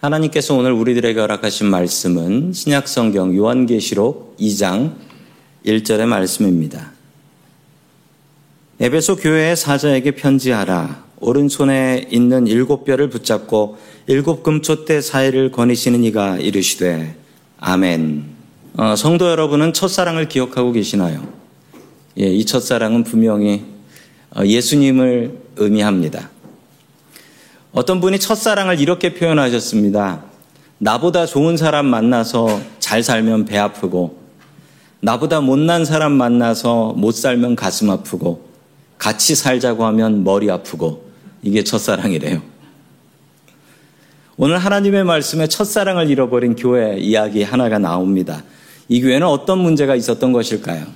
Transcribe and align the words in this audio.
하나님께서 0.00 0.54
오늘 0.54 0.70
우리들에게 0.70 1.18
허락하신 1.18 1.66
말씀은 1.66 2.52
신약성경 2.52 3.36
요한계시록 3.36 4.36
2장 4.38 4.94
1절의 5.66 6.06
말씀입니다. 6.06 6.92
에베소 8.78 9.16
교회의 9.16 9.56
사자에게 9.56 10.12
편지하라. 10.12 11.04
오른손에 11.18 12.06
있는 12.12 12.46
일곱 12.46 12.84
뼈를 12.84 13.10
붙잡고 13.10 13.78
일곱 14.06 14.44
금초대 14.44 15.00
사이를 15.00 15.50
거니시는 15.50 16.04
이가 16.04 16.38
이르시되 16.38 17.16
아멘. 17.58 18.24
어, 18.76 18.94
성도 18.94 19.28
여러분은 19.28 19.72
첫사랑을 19.72 20.28
기억하고 20.28 20.70
계시나요? 20.70 21.26
예, 22.20 22.26
이 22.26 22.44
첫사랑은 22.44 23.02
분명히 23.02 23.64
어, 24.30 24.44
예수님을 24.44 25.36
의미합니다. 25.56 26.30
어떤 27.72 28.00
분이 28.00 28.18
첫사랑을 28.18 28.80
이렇게 28.80 29.14
표현하셨습니다. 29.14 30.24
나보다 30.78 31.26
좋은 31.26 31.56
사람 31.56 31.86
만나서 31.86 32.60
잘 32.78 33.02
살면 33.02 33.44
배 33.44 33.58
아프고, 33.58 34.18
나보다 35.00 35.40
못난 35.40 35.84
사람 35.84 36.12
만나서 36.12 36.94
못 36.96 37.12
살면 37.12 37.56
가슴 37.56 37.90
아프고, 37.90 38.48
같이 38.96 39.34
살자고 39.34 39.84
하면 39.86 40.24
머리 40.24 40.50
아프고, 40.50 41.10
이게 41.42 41.62
첫사랑이래요. 41.62 42.40
오늘 44.36 44.58
하나님의 44.58 45.04
말씀에 45.04 45.48
첫사랑을 45.48 46.08
잃어버린 46.08 46.54
교회 46.54 46.96
이야기 46.98 47.42
하나가 47.42 47.78
나옵니다. 47.78 48.44
이 48.88 49.00
교회는 49.02 49.26
어떤 49.26 49.58
문제가 49.58 49.94
있었던 49.94 50.32
것일까요? 50.32 50.86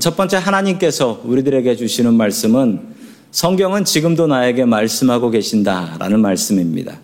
첫 0.00 0.16
번째 0.16 0.36
하나님께서 0.36 1.20
우리들에게 1.24 1.74
주시는 1.76 2.14
말씀은 2.14 2.97
성경은 3.30 3.84
지금도 3.84 4.26
나에게 4.26 4.64
말씀하고 4.64 5.30
계신다라는 5.30 6.20
말씀입니다. 6.20 6.98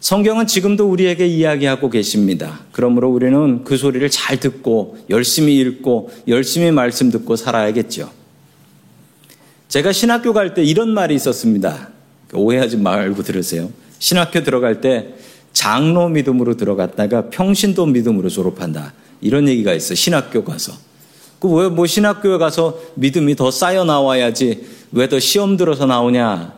성경은 0.00 0.46
지금도 0.46 0.88
우리에게 0.88 1.26
이야기하고 1.26 1.90
계십니다. 1.90 2.60
그러므로 2.70 3.10
우리는 3.10 3.64
그 3.64 3.76
소리를 3.76 4.08
잘 4.10 4.38
듣고 4.38 4.98
열심히 5.10 5.56
읽고 5.58 6.10
열심히 6.28 6.70
말씀 6.70 7.10
듣고 7.10 7.34
살아야겠죠. 7.34 8.10
제가 9.68 9.92
신학교 9.92 10.32
갈 10.32 10.54
때 10.54 10.62
이런 10.62 10.90
말이 10.90 11.14
있었습니다. 11.16 11.90
오해하지 12.32 12.76
말고 12.76 13.22
들으세요. 13.24 13.70
신학교 13.98 14.44
들어갈 14.44 14.80
때 14.80 15.14
장로 15.52 16.08
믿음으로 16.08 16.56
들어갔다가 16.56 17.30
평신도 17.30 17.86
믿음으로 17.86 18.28
졸업한다. 18.28 18.92
이런 19.20 19.48
얘기가 19.48 19.72
있어. 19.72 19.94
신학교 19.94 20.44
가서. 20.44 20.72
그왜뭐 21.40 21.86
신학교에 21.86 22.38
가서 22.38 22.78
믿음이 22.94 23.36
더 23.36 23.50
쌓여 23.50 23.84
나와야지 23.84 24.66
왜 24.92 25.08
더 25.08 25.18
시험 25.20 25.56
들어서 25.56 25.84
나오냐? 25.86 26.54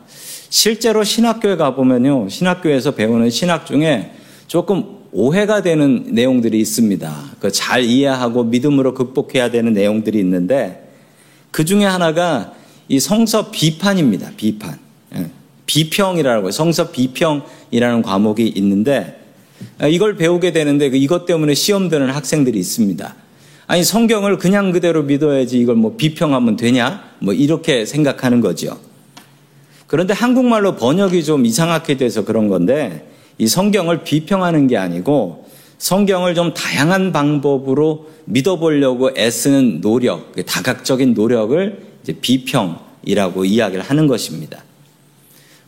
실제로 0.51 1.03
신학교에 1.05 1.57
가보면요. 1.57 2.29
신학교에서 2.29 2.93
배우는 2.93 3.31
신학 3.31 3.67
중에 3.67 4.13
조금 4.47 4.99
오해가 5.13 5.63
되는 5.63 6.05
내용들이 6.13 6.59
있습니다. 6.61 7.15
그 7.41 7.51
잘 7.51 7.83
이해하고 7.85 8.45
믿음으로 8.45 8.95
극복해야 8.95 9.51
되는 9.51 9.73
내용들이 9.73 10.19
있는데 10.21 10.89
그 11.51 11.65
중에 11.65 11.85
하나가 11.85 12.53
이 12.89 13.01
성서 13.01 13.51
비판입니다. 13.51 14.31
비판. 14.37 14.79
예. 15.17 15.31
비평이라고 15.67 16.51
성서 16.51 16.91
비평이라는 16.91 18.03
과목이 18.03 18.47
있는데 18.57 19.21
이걸 19.91 20.17
배우게 20.17 20.53
되는데 20.53 20.89
그 20.91 20.97
이것 20.97 21.27
때문에 21.27 21.55
시험 21.55 21.89
드는 21.89 22.11
학생들이 22.11 22.59
있습니다. 22.59 23.15
아니 23.69 23.85
성경을 23.85 24.39
그냥 24.39 24.73
그대로 24.73 25.03
믿어야지 25.03 25.61
이걸 25.61 25.77
뭐 25.77 25.95
비평하면 25.97 26.57
되냐? 26.57 27.05
뭐 27.19 27.35
이렇게 27.35 27.85
생각하는 27.85 28.41
거죠. 28.41 28.79
그런데 29.87 30.15
한국말로 30.15 30.75
번역이 30.77 31.23
좀 31.23 31.45
이상하게 31.45 31.99
돼서 31.99 32.25
그런 32.25 32.49
건데 32.49 33.11
이 33.37 33.47
성경을 33.47 34.05
비평하는 34.05 34.69
게 34.69 34.79
아니고 34.79 35.47
성경을 35.77 36.35
좀 36.35 36.55
다양한 36.55 37.13
방법으로 37.13 38.09
믿어보려고 38.25 39.11
애쓰는 39.17 39.83
노력, 39.83 40.33
그 40.33 40.47
다각적인 40.47 41.13
노력을 41.13 41.87
비평이라고 42.23 43.45
이야기를 43.45 43.85
하는 43.85 44.07
것입니다. 44.07 44.65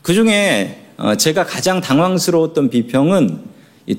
그 0.01 0.15
중에 0.15 0.87
어, 0.97 1.17
제가 1.17 1.45
가장 1.45 1.83
당황스러웠던 1.83 2.71
비평은 2.71 3.51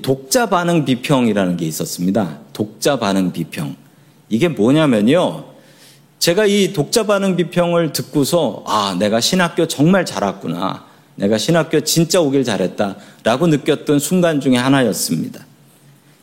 독자 0.02 0.46
반응 0.46 0.84
비평이라는 0.84 1.56
게 1.56 1.66
있었습니다. 1.66 2.40
독자 2.52 2.98
반응 2.98 3.32
비평. 3.32 3.81
이게 4.32 4.48
뭐냐면요. 4.48 5.44
제가 6.18 6.46
이 6.46 6.72
독자 6.72 7.04
반응 7.04 7.36
비평을 7.36 7.92
듣고서 7.92 8.64
아, 8.66 8.96
내가 8.98 9.20
신학교 9.20 9.68
정말 9.68 10.06
잘 10.06 10.24
왔구나. 10.24 10.86
내가 11.16 11.36
신학교 11.36 11.80
진짜 11.82 12.18
오길 12.18 12.42
잘했다. 12.42 12.96
라고 13.24 13.46
느꼈던 13.46 13.98
순간 13.98 14.40
중에 14.40 14.56
하나였습니다. 14.56 15.44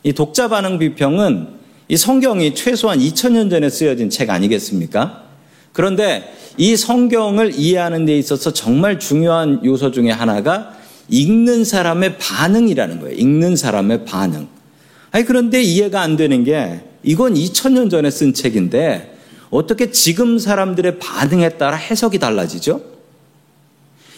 이 0.02 0.12
독자 0.12 0.48
반응 0.48 0.80
비평은 0.80 1.60
이 1.86 1.96
성경이 1.96 2.56
최소한 2.56 2.98
2000년 2.98 3.48
전에 3.48 3.70
쓰여진 3.70 4.10
책 4.10 4.30
아니겠습니까? 4.30 5.22
그런데 5.72 6.34
이 6.56 6.76
성경을 6.76 7.54
이해하는 7.54 8.06
데 8.06 8.18
있어서 8.18 8.52
정말 8.52 8.98
중요한 8.98 9.64
요소 9.64 9.92
중에 9.92 10.10
하나가 10.10 10.74
읽는 11.08 11.64
사람의 11.64 12.18
반응이라는 12.18 13.00
거예요. 13.00 13.14
읽는 13.14 13.54
사람의 13.54 14.04
반응. 14.04 14.48
아니, 15.12 15.24
그런데 15.24 15.62
이해가 15.62 16.00
안 16.00 16.16
되는 16.16 16.42
게 16.42 16.89
이건 17.02 17.34
2000년 17.34 17.90
전에 17.90 18.10
쓴 18.10 18.34
책인데 18.34 19.18
어떻게 19.50 19.90
지금 19.90 20.38
사람들의 20.38 20.98
반응에 20.98 21.50
따라 21.50 21.76
해석이 21.76 22.18
달라지죠? 22.18 22.82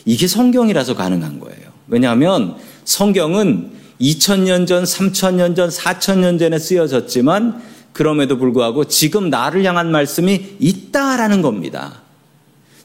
이게 0.04 0.26
성경이라서 0.26 0.94
가능한 0.94 1.40
거예요. 1.40 1.72
왜냐하면 1.88 2.56
성경은 2.84 3.70
2000년 4.00 4.66
전, 4.66 4.84
3000년 4.84 5.54
전, 5.54 5.68
4000년 5.68 6.38
전에 6.38 6.58
쓰여졌지만 6.58 7.62
그럼에도 7.92 8.36
불구하고 8.38 8.86
지금 8.86 9.30
나를 9.30 9.64
향한 9.64 9.90
말씀이 9.92 10.56
있다라는 10.58 11.42
겁니다. 11.42 12.02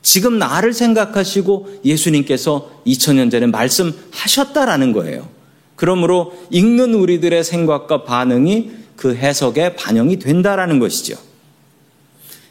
지금 0.02 0.38
나를 0.38 0.74
생각하시고 0.74 1.81
예수님께서 1.84 2.69
2000년 2.86 3.31
전에 3.31 3.47
말씀하셨다라는 3.47 4.94
거예요. 4.94 5.28
그러므로 5.75 6.34
읽는 6.50 6.94
우리들의 6.94 7.44
생각과 7.44 8.03
반응이 8.03 8.72
그 8.97 9.16
해석에 9.16 9.75
반영이 9.75 10.19
된다라는 10.19 10.80
것이죠. 10.80 11.16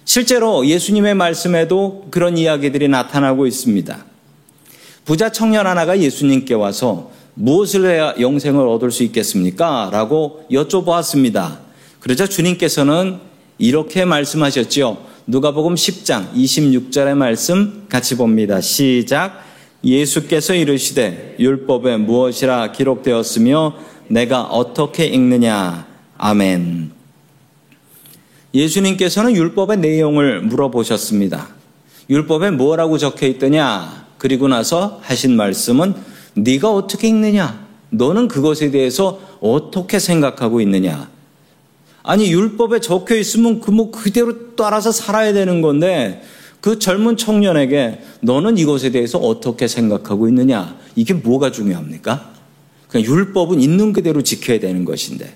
실제로 0.06 0.64
예수님의 0.64 1.14
말씀에도 1.14 2.06
그런 2.10 2.38
이야기들이 2.38 2.88
나타나고 2.88 3.46
있습니다. 3.46 4.04
부자 5.04 5.30
청년 5.30 5.66
하나가 5.66 5.98
예수님께 5.98 6.54
와서 6.54 7.10
무엇을 7.34 7.90
해야 7.90 8.14
영생을 8.18 8.66
얻을 8.66 8.90
수 8.90 9.02
있겠습니까? 9.02 9.90
라고 9.92 10.46
여쭤보았습니다. 10.50 11.58
그러자 12.00 12.26
주님께서는 12.26 13.18
이렇게 13.58 14.04
말씀하셨지요. 14.04 14.96
누가복음 15.26 15.74
10장 15.74 16.32
26절의 16.34 17.14
말씀 17.14 17.86
같이 17.88 18.16
봅니다. 18.16 18.60
시작. 18.60 19.44
예수께서 19.84 20.54
이르시되 20.54 21.36
율법에 21.38 21.96
무엇이라 21.96 22.72
기록되었으며 22.72 23.74
내가 24.08 24.42
어떻게 24.42 25.06
읽느냐 25.06 25.95
아멘. 26.18 26.90
예수님께서는 28.54 29.36
율법의 29.36 29.78
내용을 29.78 30.40
물어보셨습니다. 30.42 31.48
율법에 32.08 32.52
뭐라고 32.52 32.98
적혀 32.98 33.26
있더냐? 33.26 34.06
그리고 34.18 34.48
나서 34.48 35.00
하신 35.02 35.36
말씀은 35.36 35.94
네가 36.34 36.72
어떻게 36.72 37.08
읽느냐? 37.08 37.66
너는 37.90 38.28
그것에 38.28 38.70
대해서 38.70 39.20
어떻게 39.40 39.98
생각하고 39.98 40.60
있느냐? 40.60 41.10
아니 42.02 42.32
율법에 42.32 42.80
적혀 42.80 43.16
있으면 43.16 43.60
그 43.60 43.70
뭐 43.72 43.90
그대로 43.90 44.54
따라서 44.56 44.92
살아야 44.92 45.32
되는 45.32 45.60
건데 45.60 46.22
그 46.60 46.78
젊은 46.78 47.16
청년에게 47.16 48.00
너는 48.22 48.58
이것에 48.58 48.90
대해서 48.90 49.18
어떻게 49.18 49.68
생각하고 49.68 50.28
있느냐? 50.28 50.78
이게 50.94 51.12
뭐가 51.14 51.52
중요합니까? 51.52 52.32
그냥 52.88 53.06
율법은 53.06 53.60
있는 53.60 53.92
그대로 53.92 54.22
지켜야 54.22 54.58
되는 54.58 54.84
것인데 54.84 55.34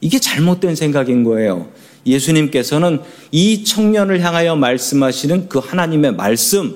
이게 0.00 0.18
잘못된 0.18 0.74
생각인 0.74 1.24
거예요. 1.24 1.68
예수님께서는 2.06 3.00
이 3.30 3.64
청년을 3.64 4.20
향하여 4.20 4.56
말씀하시는 4.56 5.48
그 5.48 5.58
하나님의 5.58 6.14
말씀, 6.14 6.74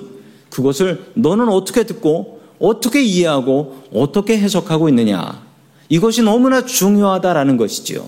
그것을 0.49 1.05
너는 1.15 1.49
어떻게 1.49 1.83
듣고 1.83 2.41
어떻게 2.59 3.01
이해하고 3.03 3.83
어떻게 3.93 4.37
해석하고 4.37 4.89
있느냐. 4.89 5.43
이것이 5.89 6.21
너무나 6.21 6.65
중요하다라는 6.65 7.57
것이지요. 7.57 8.07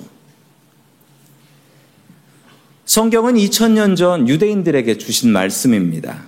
성경은 2.86 3.36
2000년 3.36 3.98
전 3.98 4.30
유대인들에게 4.30 4.98
주신 4.98 5.32
말씀입니다. 5.32 6.24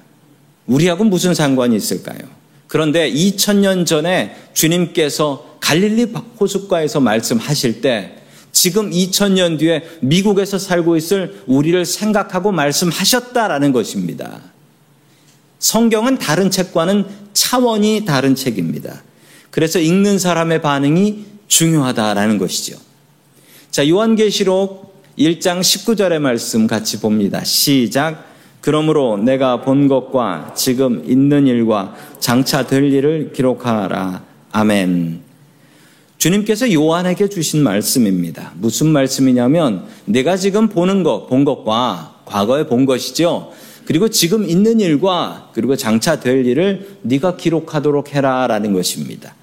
우리하고 0.68 1.04
무슨 1.06 1.34
상관이 1.34 1.76
있을까요? 1.76 2.20
그런데 2.68 3.12
2000년 3.12 3.86
전에 3.86 4.36
주님께서 4.54 5.58
갈릴리 5.62 6.14
호숫가에서 6.40 7.00
말씀하실 7.00 7.82
때 7.82 8.18
지금 8.52 8.90
2000년 8.92 9.60
뒤에 9.60 9.84
미국에서 10.02 10.58
살고 10.58 10.98
있을 10.98 11.44
우리를 11.48 11.86
생각하고 11.86 12.52
말씀하셨다라는 12.52 13.72
것입니다. 13.72 14.42
성경은 15.60 16.18
다른 16.18 16.50
책과는 16.50 17.06
차원이 17.34 18.06
다른 18.06 18.36
책입니다. 18.36 19.04
그래서 19.52 19.80
읽는 19.80 20.20
사람의 20.20 20.62
반응이 20.62 21.26
중요하다라는 21.48 22.38
것이죠. 22.38 22.78
자, 23.72 23.88
요한계시록 23.88 24.90
1장 25.18 25.60
19절의 25.60 26.20
말씀 26.20 26.66
같이 26.66 27.00
봅니다. 27.00 27.44
시작. 27.44 28.26
그러므로 28.62 29.18
내가 29.18 29.62
본 29.62 29.88
것과 29.88 30.54
지금 30.56 31.04
있는 31.06 31.48
일과 31.48 31.96
장차 32.20 32.66
될 32.66 32.92
일을 32.92 33.32
기록하라. 33.34 34.24
아멘. 34.52 35.29
주님께서 36.20 36.72
요한에게 36.74 37.30
주신 37.30 37.64
말씀입니다. 37.64 38.52
무슨 38.58 38.88
말씀이냐면 38.88 39.86
내가 40.04 40.36
지금 40.36 40.68
보는 40.68 41.02
것, 41.02 41.28
본 41.28 41.46
것과 41.46 42.24
과거에 42.26 42.68
본 42.68 42.86
것이죠. 42.86 43.54
그리고 43.86 44.10
지금 44.10 44.48
있는 44.48 44.82
일과 44.82 45.50
그리고 45.54 45.78
장차 45.78 46.20
될 46.20 46.46
일을 46.46 46.98
네가 47.04 47.38
기록하도록 47.38 48.14
해라라는 48.14 48.74
것입니다. 48.74 49.34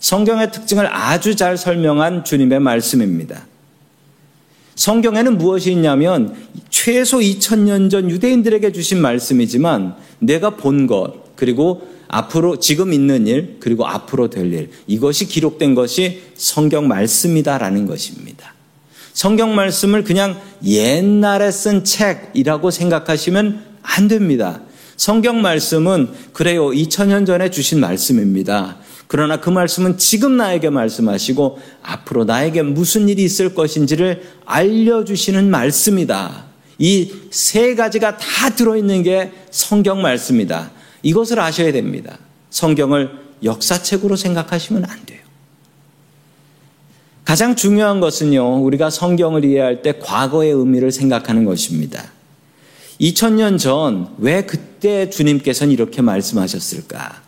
성경의 0.00 0.50
특징을 0.50 0.92
아주 0.92 1.36
잘 1.36 1.56
설명한 1.56 2.24
주님의 2.24 2.58
말씀입니다. 2.58 3.46
성경에는 4.74 5.38
무엇이 5.38 5.70
있냐면 5.70 6.34
최소 6.68 7.18
2000년 7.18 7.90
전 7.90 8.10
유대인들에게 8.10 8.72
주신 8.72 9.00
말씀이지만 9.00 9.94
내가 10.18 10.50
본 10.50 10.88
것, 10.88 11.21
그리고 11.42 11.88
앞으로 12.06 12.60
지금 12.60 12.92
있는 12.92 13.26
일, 13.26 13.56
그리고 13.58 13.84
앞으로 13.84 14.30
될 14.30 14.52
일, 14.52 14.70
이것이 14.86 15.26
기록된 15.26 15.74
것이 15.74 16.22
성경 16.36 16.86
말씀이다라는 16.86 17.86
것입니다. 17.86 18.54
성경 19.12 19.56
말씀을 19.56 20.04
그냥 20.04 20.40
옛날에 20.64 21.50
쓴 21.50 21.82
책이라고 21.82 22.70
생각하시면 22.70 23.60
안 23.82 24.06
됩니다. 24.06 24.60
성경 24.96 25.42
말씀은 25.42 26.10
그래요. 26.32 26.68
2000년 26.68 27.26
전에 27.26 27.50
주신 27.50 27.80
말씀입니다. 27.80 28.76
그러나 29.08 29.40
그 29.40 29.50
말씀은 29.50 29.98
지금 29.98 30.36
나에게 30.36 30.70
말씀하시고 30.70 31.58
앞으로 31.82 32.22
나에게 32.22 32.62
무슨 32.62 33.08
일이 33.08 33.24
있을 33.24 33.52
것인지를 33.52 34.22
알려주시는 34.46 35.50
말씀이다. 35.50 36.44
이 36.78 37.10
세 37.32 37.74
가지가 37.74 38.18
다 38.18 38.50
들어있는 38.50 39.02
게 39.02 39.32
성경 39.50 40.02
말씀이다. 40.02 40.81
이것을 41.02 41.40
아셔야 41.40 41.72
됩니다. 41.72 42.18
성경을 42.50 43.10
역사책으로 43.42 44.16
생각하시면 44.16 44.84
안 44.84 45.04
돼요. 45.04 45.20
가장 47.24 47.56
중요한 47.56 48.00
것은요, 48.00 48.62
우리가 48.62 48.90
성경을 48.90 49.44
이해할 49.44 49.82
때 49.82 49.98
과거의 49.98 50.52
의미를 50.52 50.90
생각하는 50.92 51.44
것입니다. 51.44 52.10
2000년 53.00 53.58
전, 53.58 54.14
왜 54.18 54.44
그때 54.44 55.08
주님께서는 55.08 55.72
이렇게 55.72 56.02
말씀하셨을까? 56.02 57.22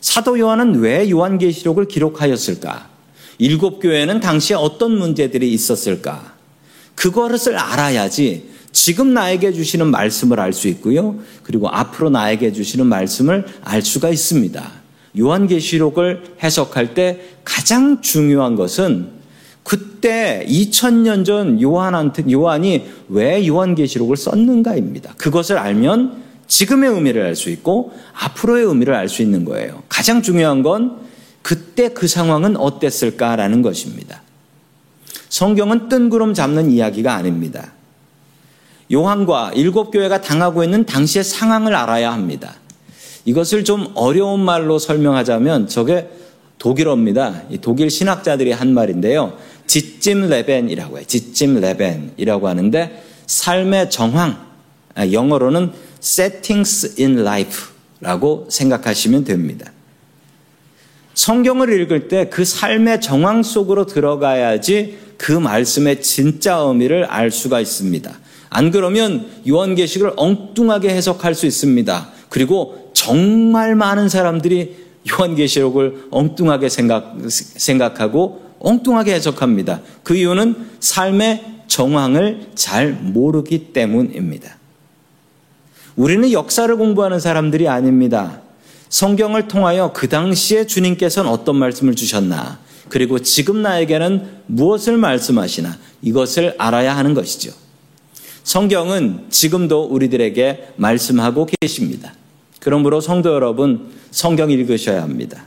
사도 0.00 0.38
요한은 0.38 0.80
왜 0.80 1.08
요한계시록을 1.08 1.86
기록하였을까? 1.86 2.90
일곱 3.38 3.80
교회는 3.80 4.20
당시에 4.20 4.56
어떤 4.56 4.98
문제들이 4.98 5.52
있었을까? 5.52 6.34
그것을 6.94 7.56
알아야지 7.56 8.50
지금 8.72 9.14
나에게 9.14 9.52
주시는 9.52 9.86
말씀을 9.90 10.40
알 10.40 10.52
수 10.52 10.66
있고요. 10.68 11.16
그리고 11.42 11.68
앞으로 11.68 12.10
나에게 12.10 12.52
주시는 12.52 12.86
말씀을 12.86 13.46
알 13.62 13.82
수가 13.82 14.08
있습니다. 14.08 14.82
요한계시록을 15.18 16.36
해석할 16.42 16.94
때 16.94 17.20
가장 17.44 18.00
중요한 18.00 18.56
것은 18.56 19.22
그때 19.62 20.44
2000년 20.48 21.24
전 21.24 21.60
요한한테 21.60 22.24
요한이 22.30 22.86
왜 23.08 23.46
요한계시록을 23.46 24.16
썼는가입니다. 24.16 25.14
그것을 25.16 25.58
알면 25.58 26.22
지금의 26.48 26.90
의미를 26.90 27.22
알 27.22 27.36
수 27.36 27.50
있고 27.50 27.92
앞으로의 28.14 28.64
의미를 28.64 28.94
알 28.94 29.08
수 29.08 29.22
있는 29.22 29.44
거예요. 29.44 29.82
가장 29.88 30.22
중요한 30.22 30.62
건 30.62 30.98
그때 31.42 31.88
그 31.88 32.08
상황은 32.08 32.56
어땠을까라는 32.56 33.62
것입니다. 33.62 34.22
성경은 35.28 35.88
뜬구름 35.88 36.34
잡는 36.34 36.70
이야기가 36.70 37.14
아닙니다. 37.14 37.72
요한과 38.92 39.52
일곱 39.54 39.90
교회가 39.90 40.20
당하고 40.20 40.62
있는 40.64 40.84
당시의 40.84 41.24
상황을 41.24 41.74
알아야 41.74 42.12
합니다. 42.12 42.56
이것을 43.24 43.64
좀 43.64 43.90
어려운 43.94 44.40
말로 44.40 44.78
설명하자면 44.78 45.68
저게 45.68 46.10
독일어입니다. 46.58 47.42
독일 47.60 47.90
신학자들이 47.90 48.52
한 48.52 48.74
말인데요. 48.74 49.36
지찜 49.66 50.28
레벤이라고 50.28 50.98
해요. 50.98 51.04
지찜 51.06 51.60
레벤이라고 51.60 52.48
하는데 52.48 53.02
삶의 53.26 53.90
정황, 53.90 54.38
아, 54.94 55.10
영어로는 55.10 55.72
settings 56.02 57.00
in 57.00 57.18
life라고 57.20 58.46
생각하시면 58.50 59.24
됩니다. 59.24 59.72
성경을 61.14 61.80
읽을 61.80 62.08
때 62.08 62.28
그 62.28 62.44
삶의 62.44 63.00
정황 63.00 63.42
속으로 63.42 63.86
들어가야지 63.86 64.98
그 65.16 65.32
말씀의 65.32 66.02
진짜 66.02 66.56
의미를 66.56 67.04
알 67.04 67.30
수가 67.30 67.60
있습니다. 67.60 68.21
안 68.52 68.70
그러면 68.70 69.26
요한계시를 69.48 70.12
엉뚱하게 70.16 70.90
해석할 70.90 71.34
수 71.34 71.46
있습니다. 71.46 72.08
그리고 72.28 72.90
정말 72.92 73.74
많은 73.74 74.08
사람들이 74.08 74.76
요한계시록을 75.10 76.08
엉뚱하게 76.10 76.68
생각, 76.68 77.16
생각하고 77.28 78.42
엉뚱하게 78.60 79.14
해석합니다. 79.14 79.80
그 80.02 80.14
이유는 80.14 80.54
삶의 80.78 81.62
정황을 81.66 82.48
잘 82.54 82.92
모르기 82.92 83.72
때문입니다. 83.72 84.56
우리는 85.96 86.30
역사를 86.32 86.74
공부하는 86.76 87.18
사람들이 87.18 87.68
아닙니다. 87.68 88.40
성경을 88.88 89.48
통하여 89.48 89.92
그 89.92 90.08
당시에 90.08 90.66
주님께서는 90.66 91.30
어떤 91.30 91.56
말씀을 91.56 91.94
주셨나, 91.94 92.60
그리고 92.88 93.18
지금 93.18 93.62
나에게는 93.62 94.42
무엇을 94.46 94.98
말씀하시나, 94.98 95.78
이것을 96.02 96.54
알아야 96.58 96.96
하는 96.96 97.14
것이죠. 97.14 97.61
성경은 98.44 99.26
지금도 99.30 99.84
우리들에게 99.84 100.74
말씀하고 100.76 101.46
계십니다. 101.60 102.14
그러므로 102.60 103.00
성도 103.00 103.32
여러분, 103.34 103.90
성경 104.10 104.50
읽으셔야 104.50 105.02
합니다. 105.02 105.44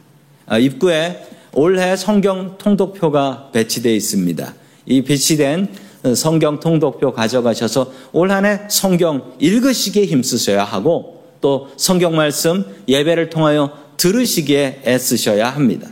아, 0.47 0.57
입구에 0.57 1.25
올해 1.53 1.95
성경 1.95 2.57
통독표가 2.57 3.49
배치되어 3.53 3.93
있습니다. 3.93 4.53
이 4.87 5.01
배치된 5.03 5.69
성경 6.15 6.59
통독표 6.59 7.13
가져가셔서 7.13 7.91
올 8.11 8.31
한 8.31 8.45
해 8.45 8.59
성경 8.69 9.33
읽으시기에 9.39 10.05
힘쓰셔야 10.05 10.63
하고 10.63 11.23
또 11.41 11.69
성경 11.77 12.15
말씀 12.15 12.65
예배를 12.87 13.29
통하여 13.29 13.71
들으시기에 13.97 14.81
애쓰셔야 14.85 15.49
합니다. 15.49 15.89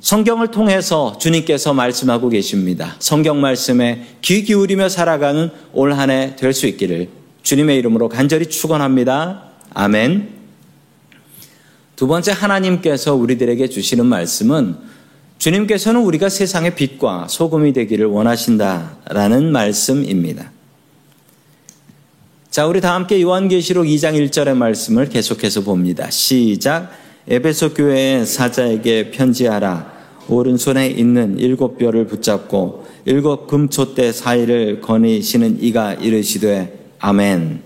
성경을 0.00 0.48
통해서 0.50 1.18
주님께서 1.18 1.74
말씀하고 1.74 2.30
계십니다. 2.30 2.96
성경 3.00 3.40
말씀에 3.40 4.06
귀 4.22 4.42
기울이며 4.44 4.88
살아가는 4.88 5.50
올 5.72 5.92
한 5.92 6.08
해 6.10 6.36
될 6.36 6.52
수 6.52 6.66
있기를 6.66 7.08
주님의 7.42 7.78
이름으로 7.78 8.08
간절히 8.08 8.46
축원합니다. 8.46 9.44
아멘. 9.74 10.40
두 11.96 12.06
번째 12.06 12.32
하나님께서 12.32 13.14
우리들에게 13.14 13.68
주시는 13.68 14.06
말씀은 14.06 14.76
주님께서는 15.38 16.00
우리가 16.00 16.28
세상의 16.28 16.74
빛과 16.74 17.28
소금이 17.28 17.72
되기를 17.74 18.06
원하신다라는 18.06 19.52
말씀입니다. 19.52 20.50
자, 22.50 22.66
우리 22.66 22.80
다 22.80 22.94
함께 22.94 23.20
요한계시록 23.22 23.86
2장 23.86 24.14
1절의 24.28 24.54
말씀을 24.56 25.08
계속해서 25.08 25.60
봅니다. 25.62 26.10
시작. 26.10 26.90
에베소 27.28 27.74
교회의 27.74 28.26
사자에게 28.26 29.10
편지하라. 29.10 30.00
오른손에 30.28 30.86
있는 30.86 31.38
일곱 31.38 31.76
뼈를 31.76 32.06
붙잡고 32.06 32.86
일곱 33.04 33.46
금초대 33.48 34.12
사이를 34.12 34.80
거니시는 34.80 35.58
이가 35.60 35.94
이르시되 35.94 36.92
아멘. 36.98 37.62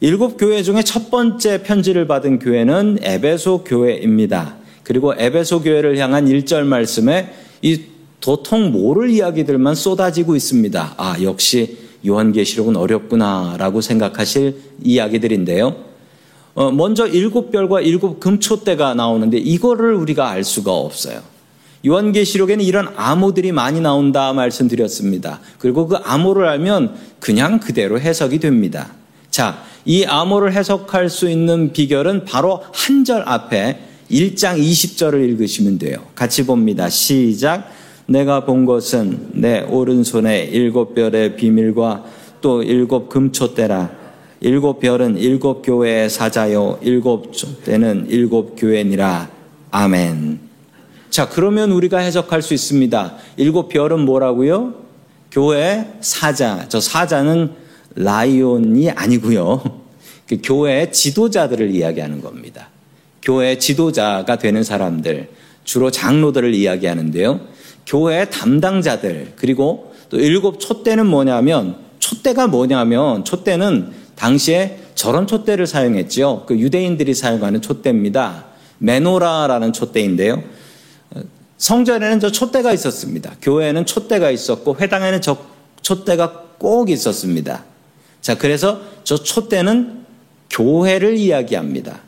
일곱 0.00 0.36
교회 0.36 0.62
중에 0.62 0.82
첫 0.82 1.10
번째 1.10 1.62
편지를 1.62 2.06
받은 2.06 2.38
교회는 2.38 2.98
에베소 3.02 3.64
교회입니다. 3.64 4.56
그리고 4.82 5.14
에베소 5.16 5.62
교회를 5.62 5.98
향한 5.98 6.26
1절 6.26 6.64
말씀에 6.64 7.32
이 7.62 7.82
도통 8.20 8.70
모를 8.72 9.10
이야기들만 9.10 9.74
쏟아지고 9.74 10.36
있습니다. 10.36 10.94
아, 10.96 11.16
역시 11.22 11.78
요한계시록은 12.06 12.76
어렵구나라고 12.76 13.80
생각하실 13.80 14.56
이야기들인데요. 14.82 15.89
어, 16.54 16.70
먼저 16.70 17.06
일곱 17.06 17.50
별과 17.52 17.80
일곱 17.80 18.20
금초대가 18.20 18.94
나오는데 18.94 19.38
이거를 19.38 19.94
우리가 19.94 20.28
알 20.28 20.44
수가 20.44 20.72
없어요. 20.72 21.20
요한계시록에는 21.86 22.64
이런 22.64 22.88
암호들이 22.96 23.52
많이 23.52 23.80
나온다 23.80 24.32
말씀드렸습니다. 24.32 25.40
그리고 25.58 25.86
그 25.86 25.96
암호를 25.96 26.46
알면 26.46 26.94
그냥 27.20 27.58
그대로 27.58 27.98
해석이 27.98 28.38
됩니다. 28.38 28.92
자, 29.30 29.62
이 29.86 30.04
암호를 30.04 30.52
해석할 30.52 31.08
수 31.08 31.30
있는 31.30 31.72
비결은 31.72 32.24
바로 32.24 32.62
한 32.72 33.04
절 33.04 33.22
앞에 33.26 33.78
1장 34.10 34.58
20절을 34.60 35.26
읽으시면 35.30 35.78
돼요. 35.78 35.98
같이 36.14 36.44
봅니다. 36.44 36.90
시작. 36.90 37.70
내가 38.06 38.44
본 38.44 38.64
것은 38.66 39.30
내 39.34 39.60
오른손에 39.60 40.50
일곱 40.52 40.94
별의 40.94 41.36
비밀과 41.36 42.04
또 42.40 42.62
일곱 42.62 43.08
금초대라. 43.08 43.99
일곱 44.40 44.80
별은 44.80 45.18
일곱 45.18 45.62
교회의 45.62 46.08
사자요. 46.08 46.78
일곱 46.80 47.32
초대는 47.34 48.06
일곱 48.08 48.56
교회니라. 48.56 49.30
아멘. 49.70 50.40
자, 51.10 51.28
그러면 51.28 51.72
우리가 51.72 51.98
해석할 51.98 52.40
수 52.40 52.54
있습니다. 52.54 53.16
일곱 53.36 53.68
별은 53.68 54.00
뭐라고요? 54.00 54.74
교회 55.30 55.86
사자. 56.00 56.66
저 56.68 56.80
사자는 56.80 57.52
라이온이 57.96 58.90
아니고요. 58.90 59.62
그 60.26 60.38
교회 60.42 60.90
지도자들을 60.90 61.70
이야기하는 61.74 62.22
겁니다. 62.22 62.68
교회 63.20 63.58
지도자가 63.58 64.38
되는 64.38 64.64
사람들, 64.64 65.28
주로 65.64 65.90
장로들을 65.90 66.54
이야기하는데요. 66.54 67.40
교회 67.86 68.24
담당자들, 68.30 69.34
그리고 69.36 69.92
또 70.08 70.18
일곱 70.18 70.60
촛대는 70.60 71.06
뭐냐면, 71.06 71.76
촛대가 71.98 72.46
뭐냐면, 72.46 73.24
촛대는 73.24 73.99
당시에 74.20 74.78
저런 74.94 75.26
촛대를 75.26 75.66
사용했죠. 75.66 76.44
그 76.46 76.58
유대인들이 76.58 77.14
사용하는 77.14 77.62
촛대입니다. 77.62 78.44
메노라라는 78.76 79.72
촛대인데요. 79.72 80.42
성전에는 81.56 82.20
저 82.20 82.30
촛대가 82.30 82.74
있었습니다. 82.74 83.32
교회에는 83.40 83.86
촛대가 83.86 84.30
있었고 84.30 84.76
회당에는 84.78 85.22
저 85.22 85.38
촛대가 85.80 86.44
꼭 86.58 86.90
있었습니다. 86.90 87.64
자, 88.20 88.36
그래서 88.36 88.82
저 89.04 89.16
촛대는 89.16 90.04
교회를 90.50 91.16
이야기합니다. 91.16 92.00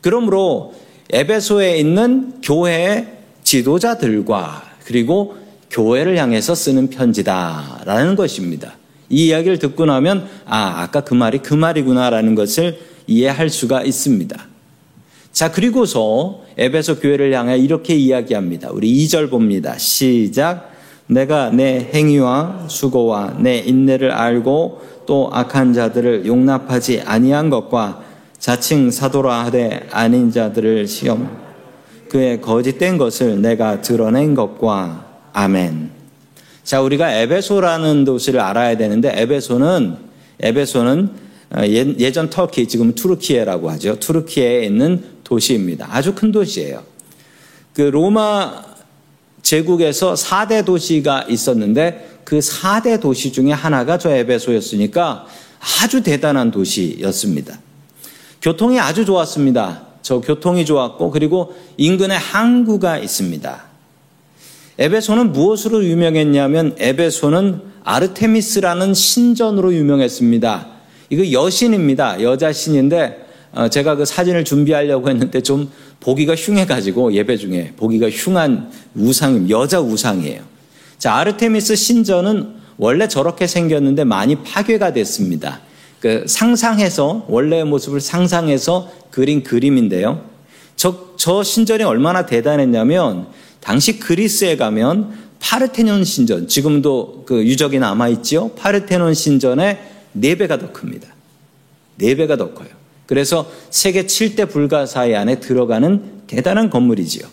그러므로 0.00 0.74
에베소에 1.12 1.78
있는 1.78 2.40
교회의 2.42 3.06
지도자들과 3.44 4.64
그리고 4.84 5.36
교회를 5.70 6.16
향해서 6.16 6.56
쓰는 6.56 6.90
편지다라는 6.90 8.16
것입니다. 8.16 8.79
이 9.10 9.26
이야기를 9.26 9.58
듣고 9.58 9.84
나면 9.84 10.26
아, 10.46 10.82
아까 10.82 11.02
그 11.02 11.14
말이 11.14 11.40
그 11.40 11.52
말이구나라는 11.52 12.34
것을 12.34 12.78
이해할 13.06 13.50
수가 13.50 13.82
있습니다. 13.82 14.46
자, 15.32 15.52
그리고서 15.52 16.42
에베소 16.56 17.00
교회를 17.00 17.32
향해 17.34 17.58
이렇게 17.58 17.94
이야기합니다. 17.94 18.70
우리 18.70 18.92
2절 19.04 19.30
봅니다. 19.30 19.76
시작. 19.78 20.70
내가 21.06 21.50
내 21.50 21.90
행위와 21.92 22.66
수고와 22.68 23.36
내 23.38 23.58
인내를 23.58 24.12
알고 24.12 24.80
또 25.06 25.28
악한 25.32 25.72
자들을 25.72 26.24
용납하지 26.26 27.02
아니한 27.04 27.50
것과 27.50 28.04
자칭 28.38 28.90
사도라 28.90 29.44
하되 29.46 29.88
아닌 29.90 30.30
자들을 30.30 30.86
시험 30.86 31.36
그의 32.08 32.40
거짓된 32.40 32.96
것을 32.96 33.42
내가 33.42 33.80
드러낸 33.80 34.34
것과 34.34 35.06
아멘. 35.32 35.99
자, 36.70 36.80
우리가 36.80 37.12
에베소라는 37.12 38.04
도시를 38.04 38.38
알아야 38.38 38.76
되는데 38.76 39.10
에베소는 39.12 39.96
에베소는 40.38 41.10
어, 41.56 41.62
예전 41.66 42.30
터키 42.30 42.68
지금 42.68 42.94
튀르키예라고 42.94 43.70
하죠. 43.72 43.98
투르키에 43.98 44.66
있는 44.66 45.02
도시입니다. 45.24 45.88
아주 45.90 46.14
큰 46.14 46.30
도시예요. 46.30 46.84
그 47.74 47.82
로마 47.82 48.62
제국에서 49.42 50.14
4대 50.14 50.64
도시가 50.64 51.24
있었는데 51.28 52.20
그 52.22 52.38
4대 52.38 53.00
도시 53.00 53.32
중에 53.32 53.50
하나가 53.50 53.98
저 53.98 54.08
에베소였으니까 54.12 55.26
아주 55.82 56.04
대단한 56.04 56.52
도시였습니다. 56.52 57.58
교통이 58.40 58.78
아주 58.78 59.04
좋았습니다. 59.04 59.88
저 60.02 60.20
교통이 60.20 60.64
좋았고 60.64 61.10
그리고 61.10 61.52
인근에 61.76 62.14
항구가 62.14 62.98
있습니다. 62.98 63.69
에베소는 64.80 65.32
무엇으로 65.32 65.84
유명했냐면 65.84 66.74
에베소는 66.78 67.60
아르테미스라는 67.84 68.94
신전으로 68.94 69.74
유명했습니다. 69.74 70.66
이거 71.10 71.30
여신입니다. 71.30 72.22
여자 72.22 72.50
신인데 72.50 73.26
어, 73.52 73.68
제가 73.68 73.96
그 73.96 74.06
사진을 74.06 74.44
준비하려고 74.44 75.10
했는데 75.10 75.42
좀 75.42 75.70
보기가 76.00 76.34
흉해가지고 76.34 77.12
예배 77.12 77.36
중에 77.36 77.74
보기가 77.76 78.08
흉한 78.08 78.70
우상, 78.94 79.50
여자 79.50 79.80
우상이에요. 79.80 80.40
자, 80.98 81.14
아르테미스 81.14 81.76
신전은 81.76 82.54
원래 82.78 83.06
저렇게 83.06 83.46
생겼는데 83.46 84.04
많이 84.04 84.36
파괴가 84.36 84.94
됐습니다. 84.94 85.60
그 85.98 86.24
상상해서, 86.26 87.26
원래의 87.28 87.64
모습을 87.64 88.00
상상해서 88.00 88.90
그린 89.10 89.42
그림인데요. 89.42 90.24
저, 90.76 91.10
저 91.16 91.42
신전이 91.42 91.82
얼마나 91.82 92.24
대단했냐면, 92.24 93.26
당시 93.60 93.98
그리스에 93.98 94.56
가면 94.56 95.30
파르테논 95.40 96.04
신전, 96.04 96.48
지금도 96.48 97.24
그 97.26 97.44
유적이 97.44 97.78
남아있죠? 97.78 98.54
파르테논 98.56 99.14
신전의 99.14 99.78
4배가 100.16 100.60
더 100.60 100.72
큽니다. 100.72 101.08
4배가 102.00 102.38
더 102.38 102.52
커요. 102.52 102.68
그래서 103.06 103.50
세계 103.70 104.06
7대 104.06 104.48
불가사의 104.50 105.16
안에 105.16 105.40
들어가는 105.40 106.22
대단한 106.26 106.70
건물이지요. 106.70 107.26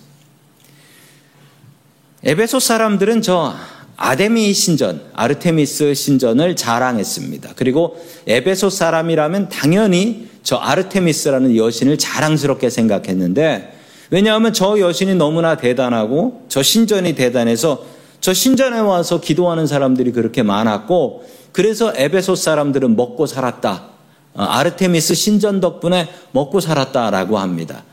에베소 2.23 2.59
사람들은 2.59 3.21
저 3.21 3.55
아데미 3.95 4.53
신전, 4.53 5.01
아르테미스 5.13 5.93
신전을 5.93 6.55
자랑했습니다. 6.55 7.53
그리고 7.55 8.03
에베소 8.25 8.69
사람이라면 8.69 9.49
당연히 9.49 10.27
저 10.43 10.55
아르테미스라는 10.55 11.55
여신을 11.55 11.97
자랑스럽게 11.97 12.69
생각했는데 12.69 13.76
왜냐하면 14.09 14.53
저 14.53 14.79
여신이 14.79 15.15
너무나 15.15 15.57
대단하고 15.57 16.45
저 16.47 16.63
신전이 16.63 17.15
대단해서 17.15 17.83
저 18.21 18.33
신전에 18.33 18.79
와서 18.79 19.19
기도하는 19.19 19.67
사람들이 19.67 20.11
그렇게 20.11 20.43
많았고 20.43 21.25
그래서 21.51 21.93
에베소 21.95 22.35
사람들은 22.35 22.95
먹고 22.95 23.25
살았다. 23.25 23.89
어, 24.35 24.43
아르테미스 24.43 25.15
신전 25.15 25.59
덕분에 25.59 26.07
먹고 26.31 26.59
살았다라고 26.59 27.37
합니다. 27.39 27.83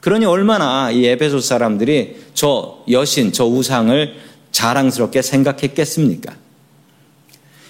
그러니 0.00 0.24
얼마나 0.24 0.90
이 0.90 1.04
에베소 1.06 1.40
사람들이 1.40 2.16
저 2.34 2.78
여신, 2.90 3.32
저 3.32 3.44
우상을 3.44 4.14
자랑스럽게 4.50 5.22
생각했겠습니까? 5.22 6.34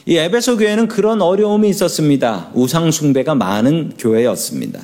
이 0.07 0.17
에베소 0.17 0.57
교회는 0.57 0.89
그런 0.89 1.21
어려움이 1.21 1.69
있었습니다. 1.69 2.51
우상숭배가 2.55 3.35
많은 3.35 3.95
교회였습니다. 3.99 4.81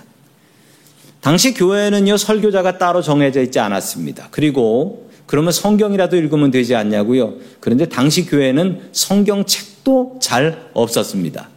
당시 1.21 1.53
교회는요, 1.55 2.17
설교자가 2.17 2.79
따로 2.79 3.03
정해져 3.03 3.43
있지 3.43 3.59
않았습니다. 3.59 4.29
그리고 4.31 5.11
그러면 5.27 5.53
성경이라도 5.53 6.17
읽으면 6.17 6.51
되지 6.51 6.75
않냐고요. 6.75 7.35
그런데 7.61 7.87
당시 7.87 8.25
교회는 8.25 8.89
성경책도 8.93 10.19
잘 10.23 10.69
없었습니다. 10.73 11.49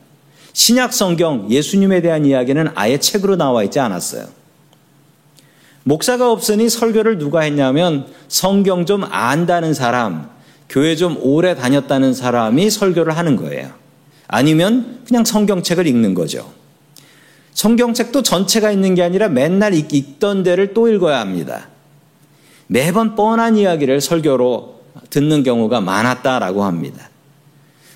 신약 0.53 0.93
성경 0.93 1.49
예수님에 1.49 2.01
대한 2.01 2.25
이야기는 2.25 2.71
아예 2.75 2.97
책으로 2.97 3.37
나와 3.37 3.63
있지 3.63 3.79
않았어요. 3.79 4.25
목사가 5.83 6.31
없으니 6.31 6.69
설교를 6.69 7.17
누가 7.17 7.41
했냐면 7.41 8.07
성경 8.27 8.85
좀 8.85 9.03
안다는 9.03 9.73
사람, 9.73 10.29
교회 10.69 10.95
좀 10.95 11.17
오래 11.21 11.55
다녔다는 11.55 12.13
사람이 12.13 12.69
설교를 12.69 13.17
하는 13.17 13.35
거예요. 13.35 13.71
아니면 14.27 14.99
그냥 15.07 15.25
성경책을 15.25 15.87
읽는 15.87 16.13
거죠. 16.13 16.51
성경책도 17.53 18.23
전체가 18.23 18.71
있는 18.71 18.95
게 18.95 19.03
아니라 19.03 19.27
맨날 19.27 19.73
읽던 19.73 20.43
데를 20.43 20.73
또 20.73 20.87
읽어야 20.87 21.19
합니다. 21.19 21.67
매번 22.67 23.15
뻔한 23.15 23.57
이야기를 23.57 23.99
설교로 24.01 24.81
듣는 25.09 25.43
경우가 25.43 25.81
많았다라고 25.81 26.63
합니다. 26.63 27.09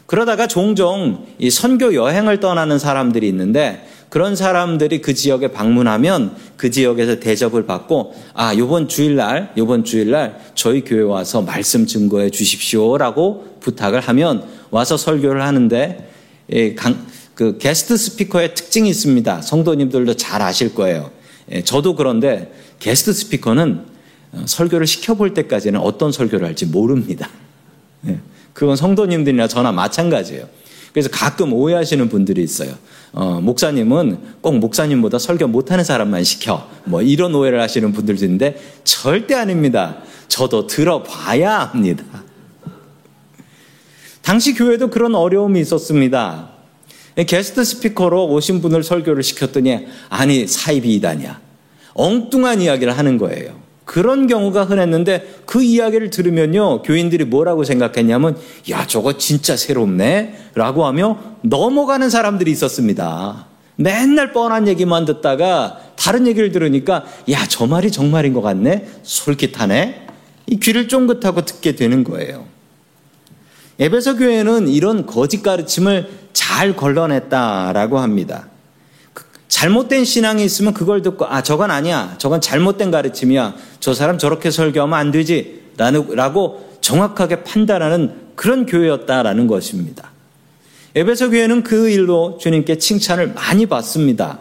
그러다가 0.05 0.47
종종 0.47 1.25
이 1.39 1.49
선교 1.49 1.95
여행을 1.95 2.39
떠나는 2.39 2.77
사람들이 2.77 3.27
있는데 3.29 3.87
그런 4.09 4.35
사람들이 4.35 5.01
그 5.01 5.13
지역에 5.13 5.49
방문하면 5.49 6.35
그 6.57 6.69
지역에서 6.69 7.19
대접을 7.19 7.65
받고 7.65 8.13
아 8.33 8.55
요번 8.55 8.87
주일날 8.87 9.51
요번 9.57 9.83
주일날 9.83 10.39
저희 10.53 10.81
교회 10.81 11.01
와서 11.01 11.41
말씀 11.41 11.87
증거해 11.87 12.29
주십시오라고 12.29 13.57
부탁을 13.61 13.99
하면 13.99 14.43
와서 14.69 14.95
설교를 14.95 15.41
하는데 15.41 16.11
예, 16.51 16.75
그 17.35 17.57
게스트 17.57 17.97
스피커의 17.97 18.55
특징이 18.55 18.89
있습니다. 18.89 19.41
성도님들도 19.41 20.15
잘 20.15 20.41
아실 20.41 20.73
거예요. 20.73 21.11
예, 21.51 21.63
저도 21.63 21.95
그런데 21.95 22.53
게스트 22.79 23.13
스피커는 23.13 23.85
어, 24.31 24.43
설교를 24.45 24.87
시켜볼 24.87 25.33
때까지는 25.33 25.79
어떤 25.79 26.11
설교를 26.11 26.47
할지 26.47 26.65
모릅니다. 26.65 27.29
예. 28.07 28.19
그건 28.53 28.77
성도님들이나 28.77 29.47
저나 29.47 29.73
마찬가지예요. 29.73 30.47
그래서 30.93 31.09
가끔 31.09 31.51
오해하시는 31.51 32.07
분들이 32.07 32.41
있어요. 32.41 32.73
어, 33.11 33.41
목사님은 33.41 34.17
꼭 34.39 34.57
목사님보다 34.59 35.19
설교 35.19 35.47
못하는 35.47 35.83
사람만 35.83 36.23
시켜. 36.23 36.69
뭐 36.85 37.01
이런 37.01 37.35
오해를 37.35 37.61
하시는 37.61 37.91
분들도 37.91 38.23
있는데 38.23 38.57
절대 38.85 39.35
아닙니다. 39.35 39.97
저도 40.29 40.67
들어봐야 40.67 41.59
합니다. 41.59 42.05
당시 44.21 44.53
교회도 44.53 44.89
그런 44.89 45.15
어려움이 45.15 45.59
있었습니다. 45.59 46.54
게스트 47.23 47.63
스피커로 47.63 48.27
오신 48.27 48.61
분을 48.61 48.83
설교를 48.83 49.23
시켰더니 49.23 49.87
아니 50.09 50.47
사이비 50.47 50.93
이다냐 50.95 51.39
엉뚱한 51.93 52.61
이야기를 52.61 52.97
하는 52.97 53.17
거예요. 53.17 53.65
그런 53.85 54.27
경우가 54.27 54.65
흔했는데 54.65 55.41
그 55.45 55.63
이야기를 55.63 56.09
들으면요, 56.09 56.81
교인들이 56.81 57.23
뭐라고 57.23 57.63
생각했냐면, 57.63 58.35
야, 58.71 58.85
저거 58.87 59.17
진짜 59.17 59.55
새롭네? 59.55 60.49
라고 60.55 60.85
하며 60.85 61.19
넘어가는 61.41 62.09
사람들이 62.09 62.51
있었습니다. 62.51 63.47
맨날 63.77 64.33
뻔한 64.33 64.67
얘기만 64.67 65.05
듣다가 65.05 65.79
다른 65.95 66.27
얘기를 66.27 66.51
들으니까 66.51 67.05
야, 67.29 67.45
저 67.47 67.67
말이 67.67 67.91
정말인 67.91 68.33
것 68.33 68.41
같네? 68.41 68.87
솔깃하네? 69.03 70.07
이 70.47 70.59
귀를 70.59 70.87
쫑긋하고 70.87 71.43
듣게 71.45 71.75
되는 71.75 72.03
거예요. 72.03 72.45
에베소 73.79 74.17
교회는 74.17 74.67
이런 74.67 75.05
거짓 75.05 75.41
가르침을 75.41 76.09
잘 76.33 76.75
걸러냈다라고 76.75 77.99
합니다. 77.99 78.47
그 79.13 79.25
잘못된 79.47 80.05
신앙이 80.05 80.43
있으면 80.45 80.73
그걸 80.73 81.01
듣고 81.01 81.25
아 81.25 81.43
저건 81.43 81.71
아니야 81.71 82.15
저건 82.17 82.39
잘못된 82.39 82.91
가르침이야 82.91 83.55
저 83.79 83.93
사람 83.93 84.17
저렇게 84.17 84.51
설교하면 84.51 84.97
안 84.97 85.11
되지 85.11 85.63
라고 85.77 86.77
정확하게 86.79 87.43
판단하는 87.43 88.13
그런 88.35 88.65
교회였다라는 88.65 89.47
것입니다. 89.47 90.11
에베소 90.95 91.31
교회는 91.31 91.63
그 91.63 91.89
일로 91.89 92.37
주님께 92.39 92.77
칭찬을 92.77 93.33
많이 93.33 93.65
받습니다. 93.65 94.39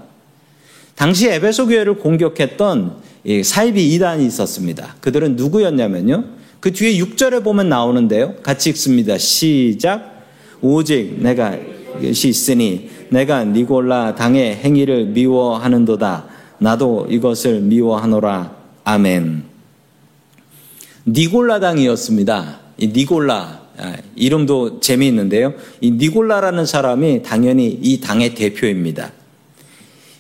당시 0.95 1.29
에베소 1.29 1.67
교회를 1.67 1.99
공격했던 1.99 2.97
사이비 3.43 3.95
이단이 3.95 4.25
있었습니다. 4.27 4.95
그들은 5.01 5.35
누구였냐면요. 5.35 6.25
그 6.65 6.73
뒤에 6.73 6.97
6절에 6.99 7.45
보면 7.45 7.69
나오는데요. 7.69 8.37
같이 8.37 8.71
읽습니다. 8.71 9.19
시작. 9.19 10.25
오직 10.63 11.19
내가 11.21 11.59
이것이 12.01 12.31
있으니 12.31 12.89
내가 13.11 13.45
니골라 13.45 14.15
당의 14.15 14.57
행위를 14.57 15.09
미워하는도다. 15.09 16.25
나도 16.61 17.09
이것을 17.11 17.61
미워하노라. 17.61 18.57
아멘. 18.85 19.45
니골라 21.07 21.61
당이었습니다. 21.61 22.61
이 22.79 22.87
니골라 22.87 23.61
아, 23.77 23.97
이름도 24.17 24.81
재미있는데요. 24.81 25.53
이 25.83 25.91
니골라라는 25.91 26.65
사람이 26.65 27.25
당연히 27.25 27.79
이 27.83 28.01
당의 28.01 28.35
대표입니다. 28.35 29.13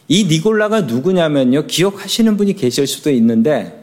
이 0.08 0.24
니골라가 0.24 0.82
누구냐면요. 0.82 1.66
기억하시는 1.68 2.36
분이 2.36 2.52
계실 2.56 2.86
수도 2.86 3.10
있는데 3.10 3.82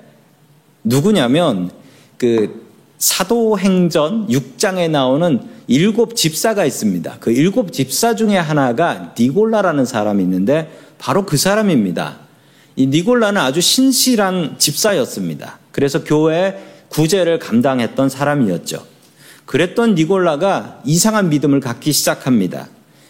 누구냐면 0.84 1.81
그 2.22 2.68
사도행전 3.00 4.28
6장에 4.28 4.92
나오는 4.92 5.40
일곱 5.66 6.16
집사가 6.16 6.66
있습니다. 6.66 7.18
그 7.20 7.32
일곱 7.32 7.74
집사 7.74 8.14
중에 8.14 8.38
하나가 8.38 9.16
니골라라는 9.18 9.86
사람이 9.86 10.22
있는데 10.22 10.72
바로 11.00 11.26
그 11.26 11.36
사람입니다. 11.36 12.20
이 12.76 12.86
니골라는 12.86 13.42
아주 13.42 13.60
신실한 13.60 14.60
집사였습니다. 14.60 15.58
그래서 15.72 16.04
교회 16.04 16.62
구제를 16.90 17.40
감당했던 17.40 18.10
사람이었죠. 18.10 18.86
그랬던 19.48 19.96
니골라가 19.96 20.82
이상한 20.86 21.30
믿음을 21.30 21.60
갖기 21.60 21.92
시작합니다. 21.92 22.68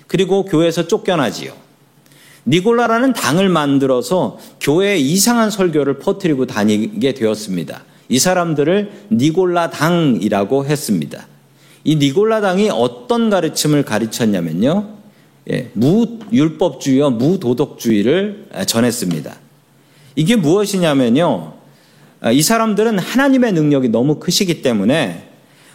그리고 0.07 0.45
교회에서 0.45 0.87
쫓겨나지요. 0.87 1.51
니골라라는 2.45 3.11
당을 3.11 3.49
만들어서 3.49 4.39
교회에 4.61 4.97
이상한 4.97 5.51
설교를 5.51 5.99
퍼뜨리고 5.99 6.45
다니게 6.45 7.13
되었습니다. 7.13 7.90
이 8.11 8.19
사람들을 8.19 8.91
니골라 9.09 9.69
당이라고 9.69 10.65
했습니다. 10.65 11.27
이 11.85 11.95
니골라 11.95 12.41
당이 12.41 12.69
어떤 12.69 13.29
가르침을 13.29 13.83
가르쳤냐면요. 13.83 14.89
예, 15.49 15.71
무율법주의와 15.73 17.11
무도덕주의를 17.11 18.49
전했습니다. 18.67 19.33
이게 20.17 20.35
무엇이냐면요. 20.35 21.53
이 22.33 22.41
사람들은 22.41 22.99
하나님의 22.99 23.53
능력이 23.53 23.87
너무 23.87 24.15
크시기 24.15 24.61
때문에 24.61 25.29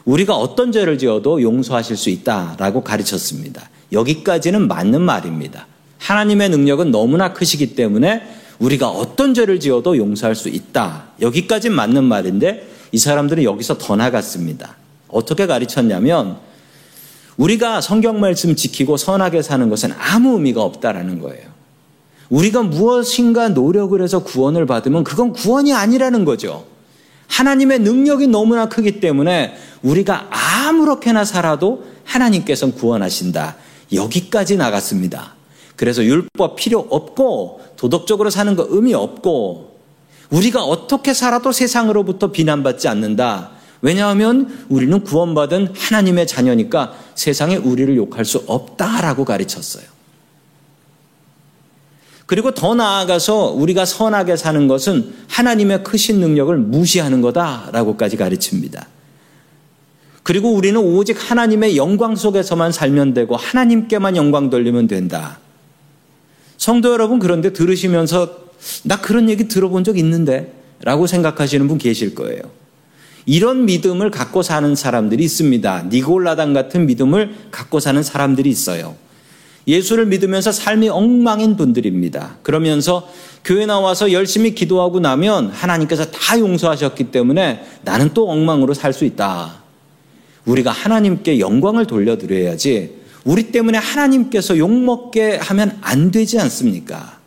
우리가 0.05 0.37
어떤 0.37 0.73
죄를 0.73 0.99
지어도 0.99 1.40
용서하실 1.40 1.97
수 1.97 2.11
있다라고 2.11 2.85
가르쳤습니다. 2.85 3.71
여기까지는 3.93 4.69
맞는 4.69 5.00
말입니다. 5.00 5.66
하나님의 5.99 6.50
능력은 6.50 6.90
너무나 6.90 7.33
크시기 7.33 7.75
때문에 7.75 8.23
우리가 8.58 8.88
어떤 8.88 9.34
죄를 9.34 9.60
지어도 9.60 9.96
용서할 9.96 10.34
수 10.34 10.48
있다. 10.48 11.08
여기까지 11.20 11.70
맞는 11.70 12.04
말인데 12.04 12.68
이 12.92 12.98
사람들은 12.98 13.42
여기서 13.42 13.78
더 13.78 13.96
나갔습니다. 13.96 14.76
어떻게 15.08 15.46
가르쳤냐면 15.46 16.38
우리가 17.37 17.81
성경 17.81 18.20
말씀 18.20 18.57
지키고 18.57 18.96
선하게 18.96 19.42
사는 19.42 19.68
것은 19.68 19.92
아무 19.98 20.35
의미가 20.35 20.62
없다라는 20.62 21.20
거예요. 21.20 21.57
우리가 22.31 22.62
무엇인가 22.62 23.50
노력을 23.50 24.00
해서 24.02 24.20
구원을 24.24 24.66
받으면 24.66 25.04
그건 25.04 25.33
구원이 25.33 25.72
아니라는 25.72 26.24
거죠. 26.24 26.64
하나님의 27.28 27.81
능력이 27.81 28.28
너무나 28.28 28.68
크기 28.68 29.00
때문에 29.00 29.57
우리가 29.83 30.28
아무렇게나 30.31 31.24
살아도 31.24 31.85
하나님께서 32.04 32.72
구원하신다. 32.72 33.57
여기까지 33.92 34.57
나갔습니다. 34.57 35.36
그래서 35.76 36.02
율법 36.04 36.56
필요 36.56 36.80
없고 36.90 37.60
도덕적으로 37.76 38.30
사는 38.30 38.56
거 38.56 38.66
의미 38.70 38.94
없고 38.94 39.76
우리가 40.30 40.64
어떻게 40.64 41.14
살아도 41.14 41.52
세상으로부터 41.52 42.32
비난받지 42.32 42.88
않는다. 42.88 43.50
왜냐하면 43.82 44.66
우리는 44.68 45.04
구원받은 45.04 45.74
하나님의 45.76 46.26
자녀니까 46.26 46.94
세상에 47.14 47.56
우리를 47.56 47.94
욕할 47.96 48.24
수 48.24 48.42
없다라고 48.46 49.24
가르쳤어요. 49.24 49.84
그리고 52.24 52.50
더 52.50 52.74
나아가서 52.74 53.52
우리가 53.52 53.84
선하게 53.84 54.36
사는 54.36 54.66
것은 54.66 55.14
하나님의 55.28 55.84
크신 55.84 56.18
능력을 56.18 56.56
무시하는 56.56 57.20
거다라고까지 57.20 58.16
가르칩니다. 58.16 58.88
그리고 60.24 60.52
우리는 60.52 60.80
오직 60.80 61.16
하나님의 61.30 61.76
영광 61.76 62.16
속에서만 62.16 62.72
살면 62.72 63.14
되고 63.14 63.36
하나님께만 63.36 64.16
영광 64.16 64.50
돌리면 64.50 64.88
된다. 64.88 65.38
성도 66.59 66.92
여러분 66.92 67.19
그런데 67.19 67.53
들으시면서 67.53 68.47
나 68.85 69.01
그런 69.01 69.29
얘기 69.29 69.49
들어본 69.49 69.85
적 69.85 69.99
있는데 69.99 70.53
라고 70.83 71.07
생각하시는 71.07 71.66
분 71.69 71.79
계실 71.79 72.14
거예요. 72.14 72.40
이런 73.25 73.64
믿음을 73.64 74.11
갖고 74.11 74.42
사는 74.42 74.75
사람들이 74.75 75.25
있습니다. 75.25 75.87
니골라당 75.90 76.53
같은 76.53 76.87
믿음을 76.87 77.35
갖고 77.51 77.81
사는 77.81 78.03
사람들이 78.03 78.49
있어요. 78.49 78.95
예수를 79.66 80.07
믿으면서 80.07 80.53
삶이 80.53 80.88
엉망인 80.88 81.57
분들입니다. 81.57 82.37
그러면서 82.42 83.09
교회 83.45 83.66
나와서 83.66 84.12
열심히 84.12 84.55
기도하고 84.55 85.01
나면 85.01 85.51
하나님께서 85.51 86.05
다 86.07 86.38
용서하셨기 86.38 87.11
때문에 87.11 87.64
나는 87.83 88.14
또 88.14 88.31
엉망으로 88.31 88.75
살 88.75 88.92
수 88.92 89.05
있다. 89.05 89.64
우리가 90.45 90.71
하나님께 90.71 91.40
영광을 91.40 91.87
돌려드려야지 91.87 93.06
우리 93.26 93.50
때문에 93.50 93.76
하나님께서 93.76 94.56
욕먹게 94.56 95.38
하면 95.42 95.76
안 95.82 96.12
되지 96.12 96.38
않습니까? 96.38 97.18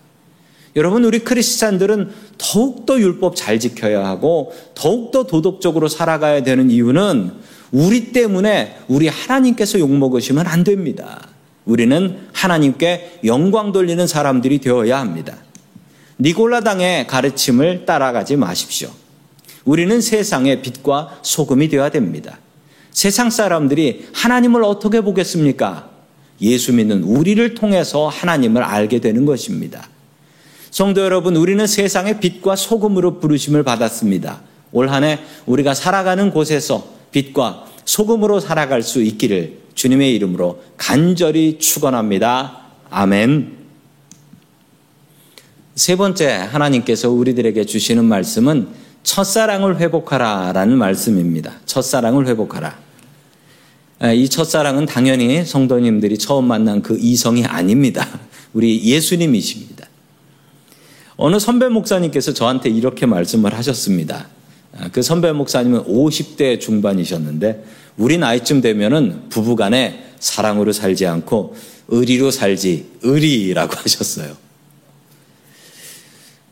여러분, 0.78 1.04
우리 1.04 1.20
크리스찬들은 1.20 2.10
더욱더 2.38 2.98
율법 3.00 3.36
잘 3.36 3.60
지켜야 3.60 4.06
하고 4.06 4.54
더욱더 4.76 5.24
도덕적으로 5.26 5.90
살아가야 5.90 6.42
되는 6.44 6.72
이유는 6.72 7.34
우리 7.72 8.14
때문에 8.14 8.78
우리 8.88 9.10
하나님께서 9.10 9.78
욕먹으시면 9.78 10.48
안 10.48 10.64
됩니다. 10.64 11.28
우리는 11.66 12.18
하나님께 12.32 13.20
영광 13.26 13.74
돌리는 13.74 14.08
사람들이 14.08 14.60
되어야 14.60 15.00
합니다. 15.00 15.36
니골라당의 16.20 17.08
가르침을 17.08 17.86
따라가지 17.86 18.38
마십시오. 18.38 18.90
우리는 19.66 20.00
세상의 20.00 20.62
빛과 20.62 21.20
소금이 21.24 21.68
되어야 21.68 21.90
됩니다. 21.90 22.40
세상 22.92 23.30
사람들이 23.30 24.10
하나님을 24.14 24.64
어떻게 24.64 25.02
보겠습니까? 25.02 25.90
예수 26.42 26.74
믿는 26.74 27.04
우리를 27.04 27.54
통해서 27.56 28.08
하나님을 28.08 28.64
알게 28.64 29.00
되는 29.00 29.26
것입니다. 29.26 29.88
성도 30.72 31.02
여러분, 31.02 31.36
우리는 31.36 31.66
세상의 31.66 32.20
빛과 32.20 32.56
소금으로 32.56 33.20
부르심을 33.20 33.64
받았습니다. 33.64 34.42
올 34.72 34.88
한 34.90 35.04
해 35.04 35.20
우리가 35.48 35.74
살아가는 35.74 36.30
곳에서 36.32 36.88
빛과 37.12 37.66
소금으로 37.86 38.40
살아갈 38.40 38.84
수 38.84 39.02
있기를 39.02 39.58
주님의 39.74 40.14
이름으로 40.16 40.62
간절히 40.78 41.58
축원합니다. 41.58 42.60
아멘. 42.92 43.58
세 45.76 45.96
번째 45.96 46.28
하나님께서 46.52 47.10
우리들에게 47.10 47.66
주시는 47.66 48.06
말씀은 48.06 48.68
첫사랑을 49.04 49.80
회복하라 49.80 50.52
라는 50.54 50.78
말씀입니다. 50.78 51.54
첫사랑을 51.66 52.28
회복하라. 52.28 52.78
이 54.16 54.30
첫사랑은 54.30 54.86
당연히 54.86 55.44
성도님들이 55.46 56.18
처음 56.18 56.46
만난 56.46 56.82
그 56.82 56.98
이성이 57.00 57.46
아닙니다. 57.46 58.08
우리 58.54 58.82
예수님이십니다. 58.84 59.88
어느 61.18 61.38
선배 61.38 61.68
목사님께서 61.68 62.34
저한테 62.34 62.70
이렇게 62.70 63.06
말씀을 63.06 63.54
하셨습니다. 63.54 64.28
그 64.94 65.02
선배 65.02 65.32
목사님은 65.34 65.84
50대 65.84 66.60
중반이셨는데 66.60 67.66
우리 67.98 68.18
나이쯤 68.18 68.62
되면은 68.62 69.28
부부간에 69.30 70.14
사랑으로 70.20 70.72
살지 70.72 71.06
않고 71.06 71.56
의리로 71.90 72.32
살지 72.32 73.00
의리라고 73.02 73.76
하셨어요. 73.76 74.38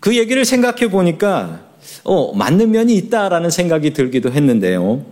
그 0.02 0.18
얘기를 0.18 0.44
생각해 0.44 0.90
보니까 0.90 1.67
어, 2.04 2.34
맞는 2.34 2.72
면이 2.72 2.96
있다라는 2.96 3.50
생각이 3.50 3.94
들기도 3.94 4.32
했는데요. 4.32 5.06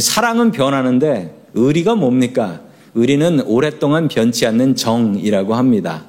사랑은 0.00 0.52
변하는데 0.52 1.34
의리가 1.54 1.94
뭡니까? 1.94 2.60
의리는 2.94 3.40
오랫동안 3.42 4.08
변치 4.08 4.46
않는 4.46 4.76
정이라고 4.76 5.54
합니다. 5.54 6.04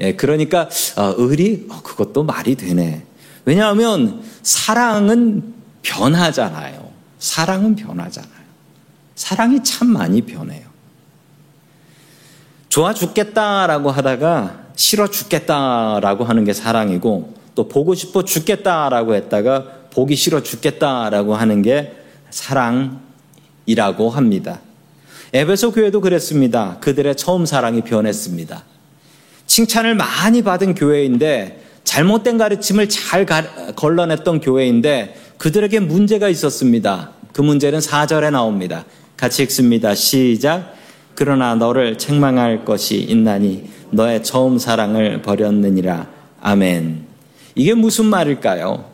예, 0.00 0.14
그러니까 0.14 0.68
어, 0.96 1.14
의리 1.16 1.66
어, 1.70 1.80
그것도 1.82 2.24
말이 2.24 2.56
되네. 2.56 3.04
왜냐하면 3.44 4.22
사랑은 4.42 5.54
변하잖아요. 5.82 6.90
사랑은 7.18 7.76
변하잖아요. 7.76 8.44
사랑이 9.14 9.62
참 9.62 9.88
많이 9.88 10.22
변해요. 10.22 10.64
좋아 12.68 12.92
죽겠다라고 12.92 13.90
하다가 13.90 14.64
싫어 14.74 15.08
죽겠다라고 15.08 16.24
하는 16.24 16.44
게 16.44 16.52
사랑이고 16.52 17.34
또 17.54 17.68
보고 17.68 17.94
싶어 17.94 18.24
죽겠다라고 18.24 19.14
했다가 19.14 19.64
보기 19.90 20.16
싫어 20.16 20.42
죽겠다라고 20.42 21.34
하는 21.34 21.62
게 21.62 21.94
사랑이라고 22.30 24.10
합니다. 24.10 24.60
에베소 25.32 25.72
교회도 25.72 26.00
그랬습니다. 26.00 26.78
그들의 26.80 27.16
처음 27.16 27.46
사랑이 27.46 27.82
변했습니다. 27.82 28.64
칭찬을 29.46 29.94
많이 29.94 30.42
받은 30.42 30.74
교회인데 30.74 31.62
잘못된 31.84 32.38
가르침을 32.38 32.88
잘 32.88 33.26
걸러냈던 33.76 34.40
교회인데 34.40 35.16
그들에게 35.38 35.80
문제가 35.80 36.28
있었습니다. 36.28 37.10
그 37.32 37.42
문제는 37.42 37.80
4절에 37.80 38.30
나옵니다. 38.30 38.84
같이 39.16 39.42
읽습니다. 39.42 39.94
시작. 39.94 40.74
그러나 41.14 41.54
너를 41.54 41.98
책망할 41.98 42.64
것이 42.64 42.98
있나니 42.98 43.68
너의 43.90 44.22
처음 44.24 44.58
사랑을 44.58 45.22
버렸느니라. 45.22 46.08
아멘. 46.40 47.13
이게 47.54 47.74
무슨 47.74 48.06
말일까요? 48.06 48.84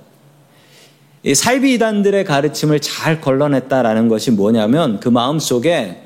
이 1.23 1.35
살비 1.35 1.75
이단들의 1.75 2.25
가르침을 2.25 2.81
잘 2.81 3.21
걸러냈다라는 3.21 4.09
것이 4.09 4.31
뭐냐면 4.31 5.01
그 5.01 5.09
마음 5.09 5.39
속에 5.39 6.03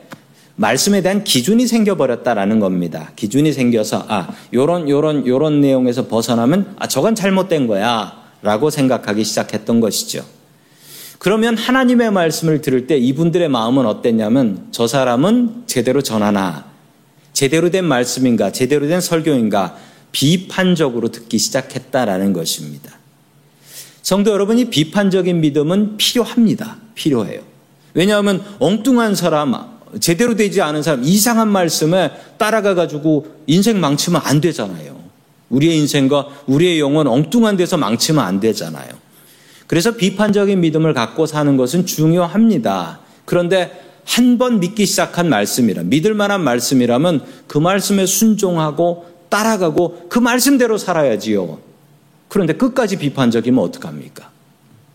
말씀에 0.56 1.02
대한 1.02 1.24
기준이 1.24 1.66
생겨버렸다라는 1.66 2.60
겁니다. 2.60 3.10
기준이 3.16 3.52
생겨서 3.52 4.04
아 4.08 4.28
요런 4.52 4.88
요런 4.88 5.26
요런 5.26 5.60
내용에서 5.60 6.06
벗어나면 6.06 6.76
아 6.78 6.86
저건 6.86 7.14
잘못된 7.14 7.66
거야라고 7.66 8.70
생각하기 8.70 9.24
시작했던 9.24 9.80
것이죠. 9.80 10.24
그러면 11.18 11.56
하나님의 11.56 12.10
말씀을 12.12 12.60
들을 12.60 12.86
때 12.86 12.96
이분들의 12.98 13.48
마음은 13.48 13.86
어땠냐면 13.86 14.66
저 14.70 14.86
사람은 14.86 15.64
제대로 15.66 16.02
전하나 16.02 16.66
제대로 17.32 17.70
된 17.70 17.84
말씀인가 17.84 18.52
제대로 18.52 18.86
된 18.86 19.00
설교인가 19.00 19.76
비판적으로 20.14 21.08
듣기 21.08 21.38
시작했다라는 21.38 22.32
것입니다. 22.32 22.92
성도 24.00 24.30
여러분 24.30 24.58
이 24.58 24.66
비판적인 24.66 25.40
믿음은 25.40 25.96
필요합니다. 25.96 26.76
필요해요. 26.94 27.40
왜냐하면 27.94 28.44
엉뚱한 28.60 29.16
사람, 29.16 29.54
제대로 29.98 30.36
되지 30.36 30.62
않은 30.62 30.84
사람, 30.84 31.02
이상한 31.02 31.48
말씀에 31.48 32.12
따라가 32.38 32.74
가지고 32.74 33.26
인생 33.48 33.80
망치면 33.80 34.20
안 34.24 34.40
되잖아요. 34.40 35.02
우리의 35.48 35.78
인생과 35.78 36.28
우리의 36.46 36.78
영혼 36.78 37.08
엉뚱한 37.08 37.56
데서 37.56 37.76
망치면 37.76 38.24
안 38.24 38.38
되잖아요. 38.38 38.88
그래서 39.66 39.96
비판적인 39.96 40.60
믿음을 40.60 40.94
갖고 40.94 41.26
사는 41.26 41.56
것은 41.56 41.86
중요합니다. 41.86 43.00
그런데 43.24 43.82
한 44.06 44.38
번 44.38 44.60
믿기 44.60 44.86
시작한 44.86 45.28
말씀이라, 45.28 45.84
믿을 45.84 46.14
만한 46.14 46.42
말씀이라면 46.42 47.24
그 47.48 47.58
말씀에 47.58 48.06
순종하고 48.06 49.13
따라가고 49.28 50.06
그 50.08 50.18
말씀대로 50.18 50.78
살아야지요. 50.78 51.58
그런데 52.28 52.52
끝까지 52.54 52.98
비판적이면 52.98 53.62
어떡합니까? 53.62 54.30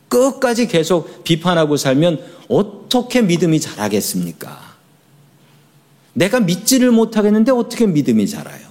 끝까지 0.10 0.68
계속 0.68 1.24
비판하고 1.24 1.78
살면 1.78 2.20
어떻게 2.50 3.22
믿음이 3.22 3.60
자라겠습니까? 3.60 4.70
내가 6.14 6.40
믿지를 6.40 6.92
못하겠는데 6.92 7.52
어떻게 7.52 7.86
믿음이 7.86 8.28
자라요? 8.28 8.68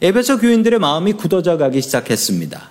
에베소 0.00 0.38
교인들의 0.38 0.80
마음이 0.80 1.12
굳어져 1.12 1.56
가기 1.56 1.80
시작했습니다. 1.80 2.70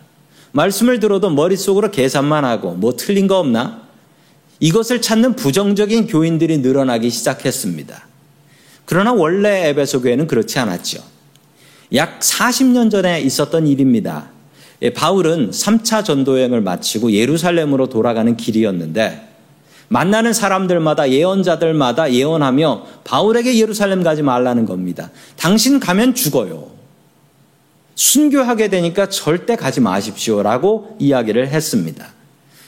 말씀을 0.51 0.99
들어도 0.99 1.29
머릿속으로 1.29 1.91
계산만 1.91 2.43
하고 2.43 2.73
뭐 2.73 2.95
틀린 2.97 3.27
거 3.27 3.39
없나? 3.39 3.83
이것을 4.59 5.01
찾는 5.01 5.35
부정적인 5.35 6.07
교인들이 6.07 6.57
늘어나기 6.57 7.09
시작했습니다. 7.09 8.07
그러나 8.85 9.13
원래 9.13 9.69
에베소 9.69 10.01
교회는 10.01 10.27
그렇지 10.27 10.59
않았죠. 10.59 11.10
약 11.93 12.19
40년 12.19 12.89
전에 12.89 13.21
있었던 13.21 13.67
일입니다. 13.67 14.29
예, 14.81 14.91
바울은 14.91 15.51
3차 15.51 16.03
전도여행을 16.03 16.61
마치고 16.61 17.11
예루살렘으로 17.11 17.87
돌아가는 17.87 18.35
길이었는데 18.35 19.29
만나는 19.89 20.31
사람들마다 20.31 21.11
예언자들마다 21.11 22.13
예언하며 22.13 22.85
바울에게 23.03 23.59
예루살렘 23.59 24.03
가지 24.03 24.21
말라는 24.21 24.65
겁니다. 24.65 25.11
당신 25.35 25.79
가면 25.79 26.15
죽어요. 26.15 26.71
순교하게 27.95 28.69
되니까 28.69 29.09
절대 29.09 29.57
가지 29.57 29.81
마십시오라고 29.81 30.95
이야기를 30.97 31.49
했습니다. 31.49 32.07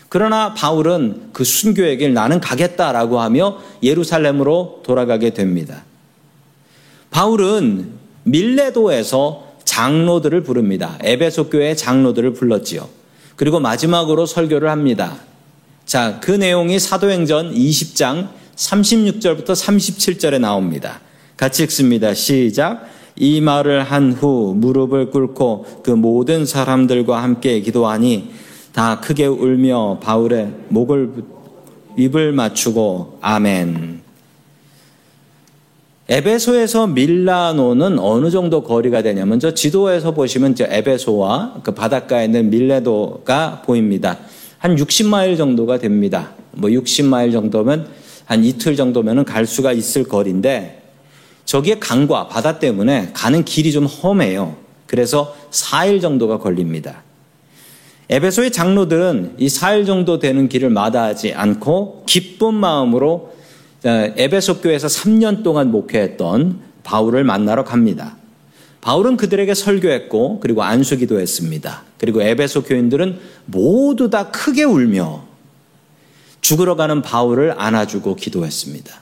그러나 0.09 0.53
바울은 0.53 1.29
그 1.31 1.43
순교의 1.43 1.97
길 1.97 2.13
나는 2.13 2.39
가겠다라고 2.39 3.19
하며 3.19 3.57
예루살렘으로 3.81 4.81
돌아가게 4.83 5.31
됩니다. 5.31 5.83
바울은 7.09 8.02
밀레도에서 8.23 9.53
장로들을 9.63 10.43
부릅니다. 10.43 10.97
에베소 11.01 11.49
교회 11.49 11.75
장로들을 11.75 12.33
불렀지요. 12.33 12.87
그리고 13.35 13.59
마지막으로 13.59 14.25
설교를 14.25 14.69
합니다. 14.69 15.17
자, 15.85 16.19
그 16.21 16.31
내용이 16.31 16.79
사도행전 16.79 17.53
20장 17.53 18.29
36절부터 18.55 19.47
37절에 19.47 20.39
나옵니다. 20.39 21.01
같이 21.37 21.63
읽습니다. 21.63 22.13
시작. 22.13 22.87
이 23.15 23.41
말을 23.41 23.83
한 23.83 24.13
후 24.13 24.53
무릎을 24.57 25.11
꿇고 25.11 25.81
그 25.83 25.91
모든 25.91 26.45
사람들과 26.45 27.21
함께 27.21 27.59
기도하니 27.59 28.31
다 28.73 28.99
크게 28.99 29.25
울며 29.27 29.99
바울의 30.01 30.51
목을 30.69 31.11
입을 31.97 32.31
맞추고 32.31 33.19
아멘. 33.21 34.02
에베소에서 36.09 36.87
밀라노는 36.87 37.97
어느 37.97 38.29
정도 38.29 38.61
거리가 38.61 39.01
되냐면 39.03 39.39
저 39.39 39.53
지도에서 39.53 40.11
보시면 40.11 40.53
저 40.55 40.65
에베소와 40.65 41.61
그 41.63 41.71
바닷가에 41.73 42.25
있는 42.25 42.49
밀레도가 42.49 43.61
보입니다. 43.65 44.19
한 44.57 44.75
60마일 44.75 45.37
정도가 45.37 45.79
됩니다. 45.79 46.31
뭐 46.51 46.69
60마일 46.69 47.31
정도면 47.31 47.87
한 48.25 48.43
이틀 48.43 48.75
정도면은 48.75 49.23
갈 49.23 49.45
수가 49.45 49.71
있을 49.71 50.03
거리인데 50.03 50.83
저기에 51.45 51.79
강과 51.79 52.27
바다 52.27 52.59
때문에 52.59 53.11
가는 53.13 53.45
길이 53.45 53.71
좀 53.71 53.85
험해요. 53.85 54.57
그래서 54.87 55.33
4일 55.51 56.01
정도가 56.01 56.37
걸립니다. 56.37 57.01
에베소의 58.09 58.51
장로들은 58.51 59.35
이 59.37 59.47
4일 59.47 59.85
정도 59.85 60.19
되는 60.19 60.49
길을 60.49 60.69
마다하지 60.69 61.33
않고 61.33 62.03
기쁜 62.05 62.53
마음으로 62.55 63.31
에베소 63.85 64.61
교회에서 64.61 64.87
3년 64.87 65.43
동안 65.43 65.71
목회했던 65.71 66.59
바울을 66.83 67.23
만나러 67.23 67.63
갑니다. 67.63 68.15
바울은 68.81 69.17
그들에게 69.17 69.53
설교했고 69.53 70.39
그리고 70.39 70.63
안수기도 70.63 71.19
했습니다. 71.19 71.83
그리고 71.97 72.21
에베소 72.21 72.63
교인들은 72.63 73.19
모두 73.45 74.09
다 74.09 74.29
크게 74.29 74.63
울며 74.63 75.23
죽으러 76.41 76.75
가는 76.75 77.01
바울을 77.01 77.55
안아주고 77.57 78.15
기도했습니다. 78.15 79.01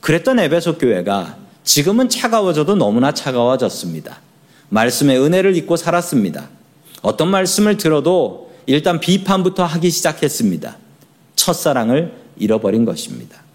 그랬던 0.00 0.40
에베소 0.40 0.78
교회가 0.78 1.36
지금은 1.62 2.08
차가워져도 2.08 2.74
너무나 2.74 3.12
차가워졌습니다. 3.12 4.20
말씀의 4.68 5.20
은혜를 5.20 5.56
잊고 5.56 5.76
살았습니다. 5.76 6.48
어떤 7.02 7.28
말씀을 7.28 7.76
들어도 7.76 8.52
일단 8.66 9.00
비판부터 9.00 9.64
하기 9.64 9.90
시작했습니다. 9.90 10.76
첫사랑을 11.36 12.14
잃어버린 12.36 12.84
것입니다. 12.84 13.47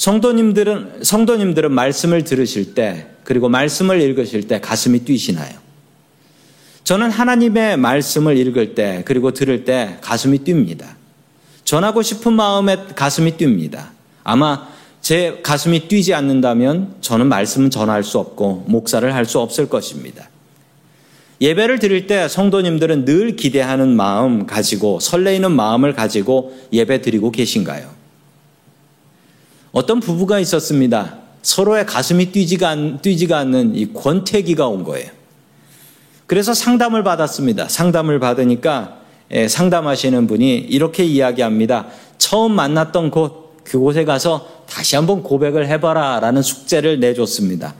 성도님들은, 0.00 1.00
성도님들은 1.02 1.72
말씀을 1.72 2.24
들으실 2.24 2.72
때, 2.72 3.08
그리고 3.22 3.50
말씀을 3.50 4.00
읽으실 4.00 4.48
때 4.48 4.58
가슴이 4.58 5.00
뛰시나요? 5.00 5.52
저는 6.84 7.10
하나님의 7.10 7.76
말씀을 7.76 8.38
읽을 8.38 8.74
때, 8.74 9.02
그리고 9.04 9.32
들을 9.32 9.66
때 9.66 9.98
가슴이 10.00 10.38
뜁니다. 10.38 10.86
전하고 11.64 12.00
싶은 12.00 12.32
마음에 12.32 12.78
가슴이 12.96 13.32
뜁니다. 13.32 13.88
아마 14.24 14.68
제 15.02 15.40
가슴이 15.42 15.86
뛰지 15.86 16.14
않는다면 16.14 16.94
저는 17.02 17.26
말씀은 17.26 17.68
전할 17.68 18.02
수 18.02 18.18
없고 18.18 18.64
목사를 18.68 19.14
할 19.14 19.26
수 19.26 19.38
없을 19.38 19.68
것입니다. 19.68 20.30
예배를 21.42 21.78
드릴 21.78 22.06
때 22.06 22.26
성도님들은 22.26 23.04
늘 23.04 23.36
기대하는 23.36 23.94
마음 23.96 24.46
가지고 24.46 24.98
설레이는 24.98 25.52
마음을 25.52 25.92
가지고 25.92 26.58
예배 26.72 27.02
드리고 27.02 27.32
계신가요? 27.32 27.99
어떤 29.72 30.00
부부가 30.00 30.38
있었습니다. 30.40 31.18
서로의 31.42 31.86
가슴이 31.86 32.32
뛰지가, 32.32 32.68
않, 32.68 32.98
뛰지가 33.00 33.38
않는 33.38 33.76
이 33.76 33.92
권태기가 33.92 34.66
온 34.66 34.84
거예요. 34.84 35.10
그래서 36.26 36.54
상담을 36.54 37.02
받았습니다. 37.02 37.68
상담을 37.68 38.20
받으니까 38.20 38.98
예, 39.32 39.46
상담하시는 39.48 40.26
분이 40.26 40.56
이렇게 40.56 41.04
이야기합니다. 41.04 41.86
처음 42.18 42.52
만났던 42.52 43.10
곳, 43.10 43.64
그곳에 43.64 44.04
가서 44.04 44.64
다시 44.68 44.96
한번 44.96 45.22
고백을 45.22 45.68
해봐라 45.68 46.20
라는 46.20 46.42
숙제를 46.42 46.98
내줬습니다. 47.00 47.74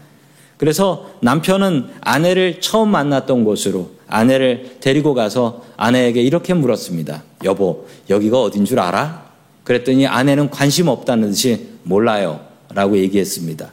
그래서 0.57 1.11
남편은 1.23 1.89
아내를 2.01 2.61
처음 2.61 2.91
만났던 2.91 3.45
곳으로 3.45 3.91
아내를 4.07 4.77
데리고 4.81 5.15
가서 5.15 5.65
아내에게 5.77 6.21
이렇게 6.23 6.55
물었습니다. 6.55 7.23
여보, 7.45 7.87
여기가 8.09 8.43
어딘 8.43 8.65
줄 8.65 8.79
알아? 8.79 9.30
그랬더니 9.71 10.09
아내는 10.09 10.51
관심 10.51 10.89
없다는 10.89 11.31
듯이 11.31 11.69
몰라요. 11.85 12.41
라고 12.75 12.99
얘기했습니다. 12.99 13.73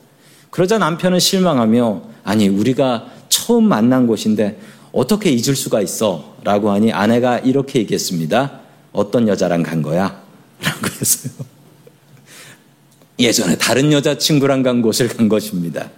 그러자 0.51 0.77
남편은 0.77 1.19
실망하며 1.19 2.03
아니, 2.23 2.47
우리가 2.49 3.07
처음 3.29 3.63
만난 3.67 4.05
곳인데 4.05 4.59
어떻게 4.91 5.31
잊을 5.31 5.55
수가 5.55 5.81
있어? 5.81 6.35
라고 6.43 6.69
하니 6.69 6.91
아내가 6.93 7.39
이렇게 7.39 7.79
얘기했습니다. 7.79 8.59
어떤 8.91 9.27
여자랑 9.27 9.63
간 9.63 9.81
거야? 9.81 10.21
라고 10.61 10.87
했어요. 11.01 11.33
예전에 13.17 13.57
다른 13.57 13.91
여자친구랑 13.91 14.61
간 14.61 14.83
곳을 14.83 15.07
간 15.07 15.27
것입니다. 15.27 15.89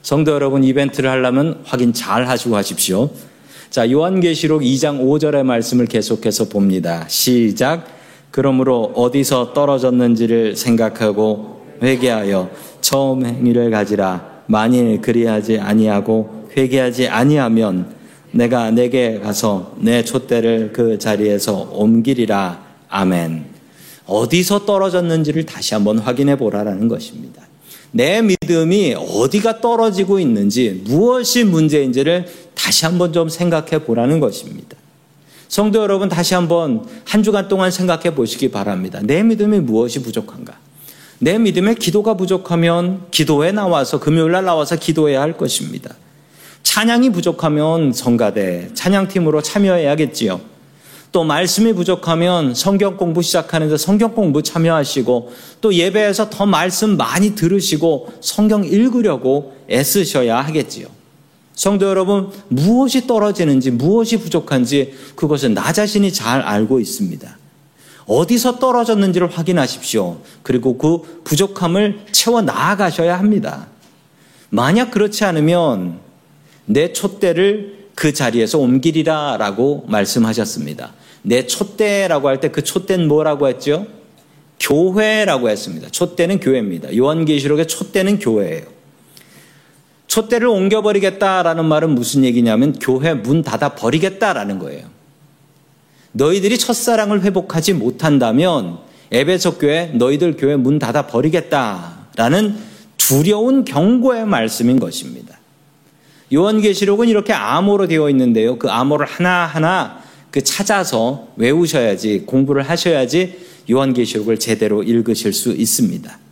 성도 0.00 0.32
여러분, 0.32 0.64
이벤트를 0.64 1.10
하려면 1.10 1.60
확인 1.66 1.92
잘 1.92 2.26
하시고 2.26 2.56
하십시오. 2.56 3.10
자, 3.68 3.90
요한계시록 3.90 4.62
2장 4.62 5.02
5절의 5.02 5.42
말씀을 5.42 5.84
계속해서 5.84 6.48
봅니다. 6.48 7.04
시작. 7.08 8.03
그러므로 8.34 8.90
어디서 8.96 9.52
떨어졌는지를 9.52 10.56
생각하고 10.56 11.60
회개하여 11.80 12.50
처음 12.80 13.24
행위를 13.24 13.70
가지라. 13.70 14.42
만일 14.48 15.00
그리하지 15.00 15.60
아니하고 15.60 16.48
회개하지 16.56 17.06
아니하면 17.06 17.94
내가 18.32 18.72
내게 18.72 19.20
가서 19.20 19.76
내 19.78 20.02
촛대를 20.02 20.72
그 20.72 20.98
자리에서 20.98 21.70
옮기리라. 21.74 22.60
아멘. 22.88 23.44
어디서 24.06 24.66
떨어졌는지를 24.66 25.46
다시 25.46 25.74
한번 25.74 25.98
확인해 25.98 26.36
보라라는 26.36 26.88
것입니다. 26.88 27.40
내 27.92 28.20
믿음이 28.20 28.96
어디가 28.96 29.60
떨어지고 29.60 30.18
있는지 30.18 30.82
무엇이 30.86 31.44
문제인지를 31.44 32.26
다시 32.56 32.84
한번 32.84 33.12
좀 33.12 33.28
생각해 33.28 33.84
보라는 33.84 34.18
것입니다. 34.18 34.76
성도 35.48 35.82
여러분 35.82 36.08
다시 36.08 36.34
한번 36.34 36.86
한 37.04 37.22
주간 37.22 37.48
동안 37.48 37.70
생각해 37.70 38.14
보시기 38.14 38.50
바랍니다. 38.50 39.00
내 39.02 39.22
믿음이 39.22 39.60
무엇이 39.60 40.02
부족한가? 40.02 40.54
내 41.18 41.38
믿음에 41.38 41.74
기도가 41.74 42.14
부족하면 42.14 43.06
기도에 43.10 43.52
나와서 43.52 44.00
금요일 44.00 44.32
날 44.32 44.44
나와서 44.44 44.76
기도해야 44.76 45.20
할 45.20 45.36
것입니다. 45.36 45.94
찬양이 46.62 47.10
부족하면 47.10 47.92
성가대 47.92 48.70
찬양팀으로 48.74 49.42
참여해야겠지요. 49.42 50.40
또 51.12 51.22
말씀이 51.22 51.72
부족하면 51.74 52.54
성경 52.54 52.96
공부 52.96 53.22
시작하는데 53.22 53.76
성경 53.76 54.14
공부 54.14 54.42
참여하시고 54.42 55.32
또 55.60 55.72
예배에서 55.72 56.28
더 56.28 56.44
말씀 56.44 56.96
많이 56.96 57.36
들으시고 57.36 58.14
성경 58.20 58.64
읽으려고 58.64 59.54
애쓰셔야 59.70 60.40
하겠지요. 60.40 60.88
성도 61.54 61.86
여러분, 61.86 62.30
무엇이 62.48 63.06
떨어지는지 63.06 63.70
무엇이 63.70 64.18
부족한지 64.18 64.94
그것은 65.14 65.54
나 65.54 65.72
자신이 65.72 66.12
잘 66.12 66.40
알고 66.40 66.80
있습니다. 66.80 67.38
어디서 68.06 68.58
떨어졌는지를 68.58 69.28
확인하십시오. 69.28 70.18
그리고 70.42 70.76
그 70.76 71.22
부족함을 71.24 72.06
채워 72.12 72.42
나아가셔야 72.42 73.18
합니다. 73.18 73.68
만약 74.50 74.90
그렇지 74.90 75.24
않으면 75.24 76.00
내 76.66 76.92
촛대를 76.92 77.88
그 77.94 78.12
자리에서 78.12 78.58
옮기리라 78.58 79.36
라고 79.38 79.84
말씀하셨습니다. 79.86 80.92
내 81.22 81.46
촛대라고 81.46 82.28
할 82.28 82.40
때 82.40 82.48
그 82.50 82.62
촛대는 82.62 83.08
뭐라고 83.08 83.48
했죠? 83.48 83.86
교회라고 84.60 85.48
했습니다. 85.48 85.88
촛대는 85.88 86.40
교회입니다. 86.40 86.94
요한계시록의 86.96 87.66
촛대는 87.66 88.18
교회예요. 88.18 88.73
촛대를 90.14 90.46
옮겨버리겠다라는 90.46 91.64
말은 91.64 91.90
무슨 91.90 92.22
얘기냐면 92.22 92.72
교회 92.74 93.14
문 93.14 93.42
닫아 93.42 93.70
버리겠다라는 93.70 94.60
거예요. 94.60 94.86
너희들이 96.12 96.56
첫사랑을 96.56 97.22
회복하지 97.22 97.72
못한다면 97.72 98.78
에베소 99.10 99.58
교회 99.58 99.86
너희들 99.86 100.36
교회 100.36 100.54
문 100.54 100.78
닫아 100.78 101.08
버리겠다라는 101.08 102.56
두려운 102.96 103.64
경고의 103.64 104.24
말씀인 104.24 104.78
것입니다. 104.78 105.36
요한계시록은 106.32 107.08
이렇게 107.08 107.32
암호로 107.32 107.88
되어 107.88 108.08
있는데요. 108.10 108.56
그 108.56 108.70
암호를 108.70 109.06
하나하나 109.06 110.00
그 110.30 110.44
찾아서 110.44 111.26
외우셔야지 111.34 112.22
공부를 112.24 112.62
하셔야지 112.62 113.40
요한계시록을 113.68 114.38
제대로 114.38 114.84
읽으실 114.84 115.32
수 115.32 115.50
있습니다. 115.50 116.23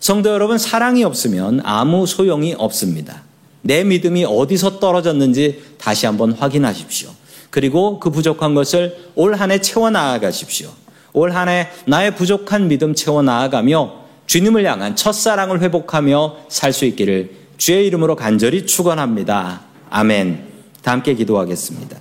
성도 0.00 0.30
여러분 0.30 0.58
사랑이 0.58 1.04
없으면 1.04 1.60
아무 1.64 2.06
소용이 2.06 2.54
없습니다. 2.56 3.22
내 3.62 3.84
믿음이 3.84 4.24
어디서 4.24 4.78
떨어졌는지 4.78 5.62
다시 5.78 6.06
한번 6.06 6.32
확인하십시오. 6.32 7.10
그리고 7.50 7.98
그 7.98 8.10
부족한 8.10 8.54
것을 8.54 8.96
올 9.16 9.34
한 9.34 9.50
해 9.50 9.60
채워 9.60 9.90
나아가십시오. 9.90 10.70
올 11.12 11.32
한 11.32 11.48
해 11.48 11.68
나의 11.86 12.14
부족한 12.14 12.68
믿음 12.68 12.94
채워 12.94 13.22
나아가며 13.22 14.06
주님을 14.26 14.64
향한 14.66 14.94
첫사랑을 14.94 15.60
회복하며 15.62 16.36
살 16.48 16.72
수 16.72 16.84
있기를 16.84 17.30
주의 17.56 17.86
이름으로 17.86 18.14
간절히 18.14 18.66
축원합니다. 18.66 19.62
아멘. 19.90 20.46
다 20.82 20.92
함께 20.92 21.14
기도하겠습니다. 21.14 21.98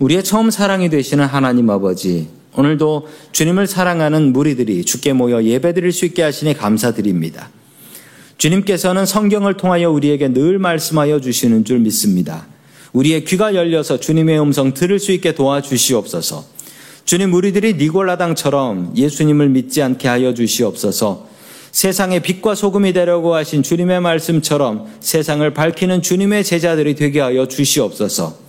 우리의 0.00 0.24
처음 0.24 0.50
사랑이 0.50 0.90
되시는 0.90 1.24
하나님 1.26 1.70
아버지, 1.70 2.28
오늘도 2.56 3.06
주님을 3.32 3.66
사랑하는 3.66 4.32
무리들이 4.32 4.84
주께 4.84 5.12
모여 5.12 5.42
예배드릴 5.42 5.92
수 5.92 6.06
있게 6.06 6.22
하시니 6.22 6.54
감사드립니다. 6.54 7.50
주님께서는 8.38 9.06
성경을 9.06 9.56
통하여 9.56 9.90
우리에게 9.90 10.28
늘 10.28 10.58
말씀하여 10.58 11.20
주시는 11.20 11.64
줄 11.64 11.78
믿습니다. 11.80 12.46
우리의 12.92 13.24
귀가 13.24 13.54
열려서 13.54 14.00
주님의 14.00 14.40
음성 14.40 14.72
들을 14.72 14.98
수 14.98 15.12
있게 15.12 15.34
도와주시옵소서. 15.34 16.44
주님 17.04 17.34
우리들이 17.34 17.74
니골라당처럼 17.74 18.94
예수님을 18.96 19.48
믿지 19.50 19.82
않게 19.82 20.08
하여 20.08 20.34
주시옵소서. 20.34 21.28
세상의 21.72 22.20
빛과 22.20 22.54
소금이 22.54 22.94
되려고 22.94 23.34
하신 23.34 23.62
주님의 23.62 24.00
말씀처럼 24.00 24.86
세상을 25.00 25.48
밝히는 25.52 26.00
주님의 26.00 26.42
제자들이 26.44 26.94
되게 26.94 27.20
하여 27.20 27.46
주시옵소서. 27.46 28.45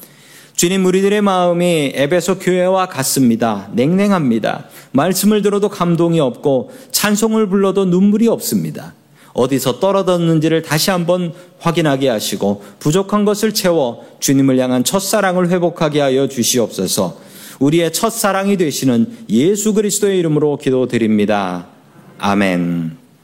주님 0.57 0.87
우리들의 0.87 1.21
마음이 1.21 1.91
에베소 1.93 2.39
교회와 2.39 2.87
같습니다. 2.87 3.69
냉랭합니다. 3.73 4.65
말씀을 4.91 5.43
들어도 5.43 5.69
감동이 5.69 6.19
없고 6.19 6.71
찬송을 6.91 7.47
불러도 7.47 7.85
눈물이 7.85 8.27
없습니다. 8.27 8.95
어디서 9.33 9.79
떨어졌는지를 9.79 10.63
다시 10.63 10.89
한번 10.89 11.31
확인하게 11.59 12.09
하시고 12.09 12.63
부족한 12.79 13.23
것을 13.23 13.53
채워 13.53 14.03
주님을 14.19 14.57
향한 14.57 14.83
첫사랑을 14.83 15.49
회복하게 15.51 16.01
하여 16.01 16.27
주시옵소서. 16.27 17.19
우리의 17.59 17.93
첫사랑이 17.93 18.57
되시는 18.57 19.15
예수 19.29 19.75
그리스도의 19.75 20.17
이름으로 20.17 20.57
기도드립니다. 20.57 21.67
아멘. 22.17 23.06